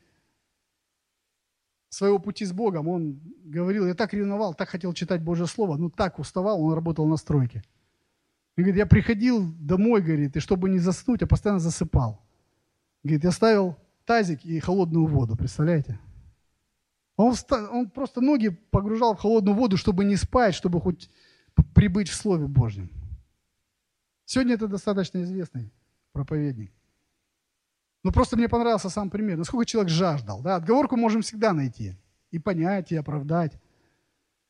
[1.89, 5.89] своего пути с Богом, он говорил, я так ревновал, так хотел читать Божье Слово, ну
[5.91, 7.63] так уставал, он работал на стройке.
[8.57, 12.21] Он говорит, я приходил домой, говорит, и чтобы не заснуть, я постоянно засыпал.
[13.03, 15.99] Говорит, я ставил тазик и холодную воду, представляете?
[17.23, 17.35] Он,
[17.71, 21.11] он просто ноги погружал в холодную воду, чтобы не спать, чтобы хоть
[21.75, 22.91] прибыть в Слове Божьем.
[24.25, 25.73] Сегодня это достаточно известный
[26.13, 26.73] проповедник.
[28.03, 29.37] Ну, просто мне понравился сам пример.
[29.37, 30.41] Насколько человек жаждал.
[30.41, 30.57] Да?
[30.57, 31.95] Отговорку можем всегда найти.
[32.31, 33.53] И понять, и оправдать.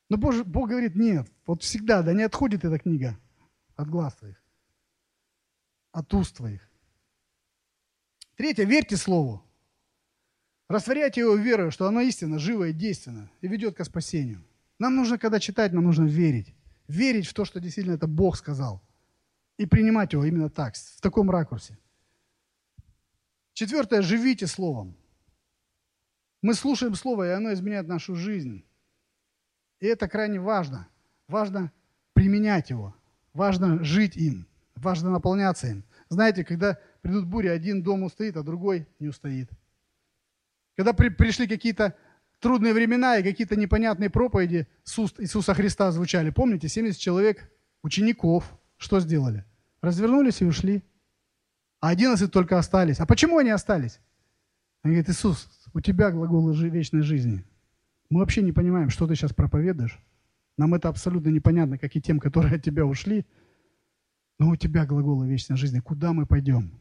[0.07, 3.17] Но Бог, Бог говорит, нет, вот всегда, да не отходит эта книга
[3.75, 4.41] от глаз твоих,
[5.91, 6.61] от уст твоих.
[8.35, 9.43] Третье, верьте Слову.
[10.71, 14.41] Растворяйте его верой, что оно истинно, живо и действенно, и ведет к спасению.
[14.79, 16.55] Нам нужно, когда читать, нам нужно верить.
[16.87, 18.81] Верить в то, что действительно это Бог сказал.
[19.57, 21.77] И принимать его именно так, в таком ракурсе.
[23.51, 24.95] Четвертое, живите Словом.
[26.41, 28.63] Мы слушаем Слово, и оно изменяет нашу жизнь.
[29.81, 30.87] И это крайне важно.
[31.27, 31.73] Важно
[32.13, 32.95] применять его.
[33.33, 34.47] Важно жить им.
[34.75, 35.83] Важно наполняться им.
[36.07, 39.49] Знаете, когда придут бури, один дом устоит, а другой не устоит.
[40.81, 41.95] Когда при, пришли какие-то
[42.39, 47.51] трудные времена и какие-то непонятные проповеди с уст Иисуса Христа звучали, помните, 70 человек,
[47.83, 49.45] учеников, что сделали?
[49.81, 50.83] Развернулись и ушли
[51.81, 52.99] а 11 только остались.
[52.99, 53.99] А почему они остались?
[54.83, 57.43] Он говорит, Иисус, у тебя глаголы вечной жизни.
[58.09, 59.99] Мы вообще не понимаем, что ты сейчас проповедуешь.
[60.57, 63.25] Нам это абсолютно непонятно, как и тем, которые от тебя ушли.
[64.39, 65.79] Но у тебя глаголы вечной жизни.
[65.79, 66.71] Куда мы пойдем?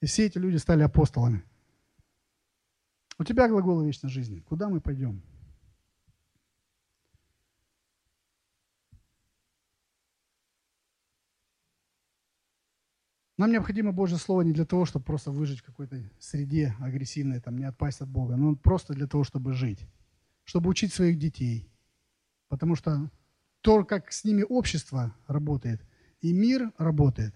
[0.00, 1.42] И все эти люди стали апостолами.
[3.18, 4.40] У тебя глаголы вечной жизни.
[4.40, 5.22] Куда мы пойдем?
[13.36, 17.56] Нам необходимо Божье Слово не для того, чтобы просто выжить в какой-то среде агрессивной, там,
[17.56, 19.86] не отпасть от Бога, но просто для того, чтобы жить,
[20.42, 21.70] чтобы учить своих детей.
[22.48, 23.10] Потому что
[23.60, 25.80] то, как с ними общество работает,
[26.20, 27.32] и мир работает,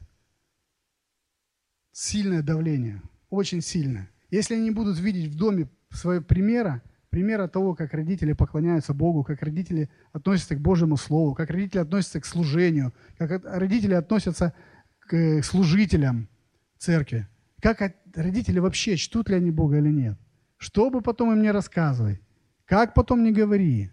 [1.92, 3.00] сильное давление,
[3.30, 4.11] очень сильное.
[4.32, 9.42] Если они будут видеть в доме своего примера, примера того, как родители поклоняются Богу, как
[9.42, 14.54] родители относятся к Божьему Слову, как родители относятся к служению, как родители относятся
[15.00, 16.30] к служителям
[16.78, 17.28] церкви.
[17.60, 20.18] Как родители вообще, чтут ли они Бога или нет.
[20.56, 22.18] Что бы потом им не рассказывай,
[22.64, 23.90] как потом не говори.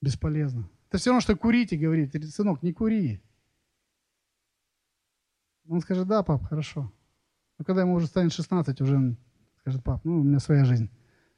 [0.00, 0.70] Бесполезно.
[0.88, 3.20] Это все равно, что курить и говорить, сынок, не кури.
[5.68, 6.92] Он скажет, да, пап, хорошо.
[7.60, 9.16] Но когда ему уже станет 16, уже
[9.58, 10.88] скажет, пап, ну, у меня своя жизнь,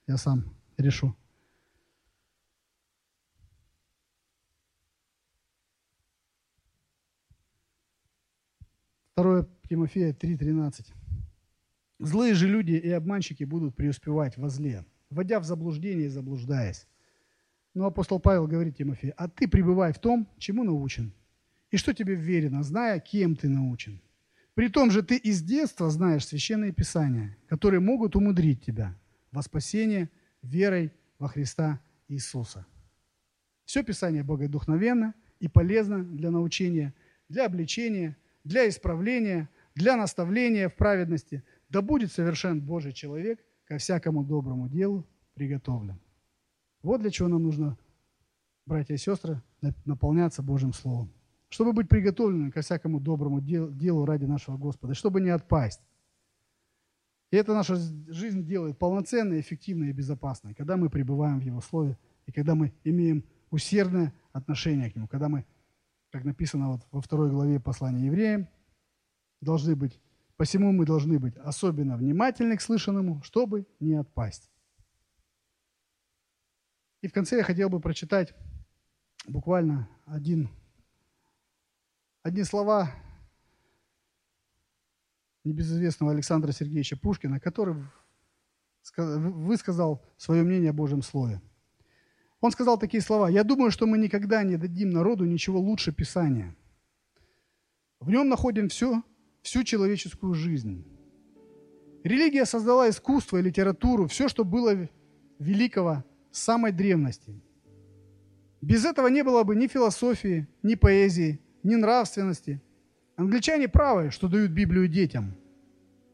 [0.07, 1.16] я сам решу.
[9.11, 10.93] Второе Тимофея 3.13.
[11.99, 16.86] Злые же люди и обманщики будут преуспевать во зле, вводя в заблуждение и заблуждаясь.
[17.74, 21.12] Но апостол Павел говорит Тимофею, а ты пребывай в том, чему научен,
[21.73, 24.01] и что тебе верено, зная, кем ты научен.
[24.55, 28.95] При том же ты из детства знаешь священные писания, которые могут умудрить тебя
[29.31, 30.11] во спасение
[30.43, 32.66] верой во Христа Иисуса.
[33.65, 36.95] Все Писание богодухновенно и полезно для научения,
[37.31, 41.43] для обличения, для исправления, для наставления в праведности.
[41.70, 45.99] Да будет совершен Божий человек ко всякому доброму делу приготовлен.
[46.83, 47.79] Вот для чего нам нужно,
[48.66, 49.41] братья и сестры,
[49.87, 51.11] наполняться Божьим Словом
[51.53, 55.83] чтобы быть приготовленным ко всякому доброму делу ради нашего Господа, чтобы не отпасть.
[57.31, 61.99] И это наша жизнь делает полноценной, эффективной и безопасной, когда мы пребываем в Его Слове,
[62.24, 65.45] и когда мы имеем усердное отношение к Нему, когда мы,
[66.11, 68.49] как написано вот во второй главе послания евреям,
[69.43, 70.01] должны быть,
[70.39, 74.51] посему мы должны быть особенно внимательны к слышанному, чтобы не отпасть.
[77.03, 78.35] И в конце я хотел бы прочитать
[79.27, 80.49] буквально один
[82.23, 82.94] Одни слова
[85.43, 87.74] небезызвестного Александра Сергеевича Пушкина, который
[88.97, 91.43] высказал свое мнение о Божьем Слове.
[92.40, 93.28] Он сказал такие слова.
[93.28, 96.57] «Я думаю, что мы никогда не дадим народу ничего лучше Писания.
[97.99, 99.03] В нем находим все,
[99.43, 100.86] всю человеческую жизнь.
[102.05, 104.89] Религия создала искусство и литературу, все, что было
[105.40, 107.40] великого с самой древности.
[108.61, 112.61] Без этого не было бы ни философии, ни поэзии, ни нравственности.
[113.17, 115.35] Англичане правы, что дают Библию детям.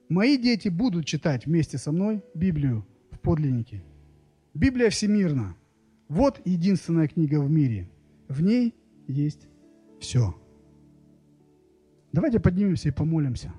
[0.08, 3.82] Мои дети будут читать вместе со мной Библию в подлиннике.
[4.54, 5.56] Библия всемирна.
[6.08, 7.88] Вот единственная книга в мире.
[8.28, 8.74] В ней
[9.06, 9.48] есть
[10.00, 10.34] все.
[12.12, 13.52] Давайте поднимемся и помолимся.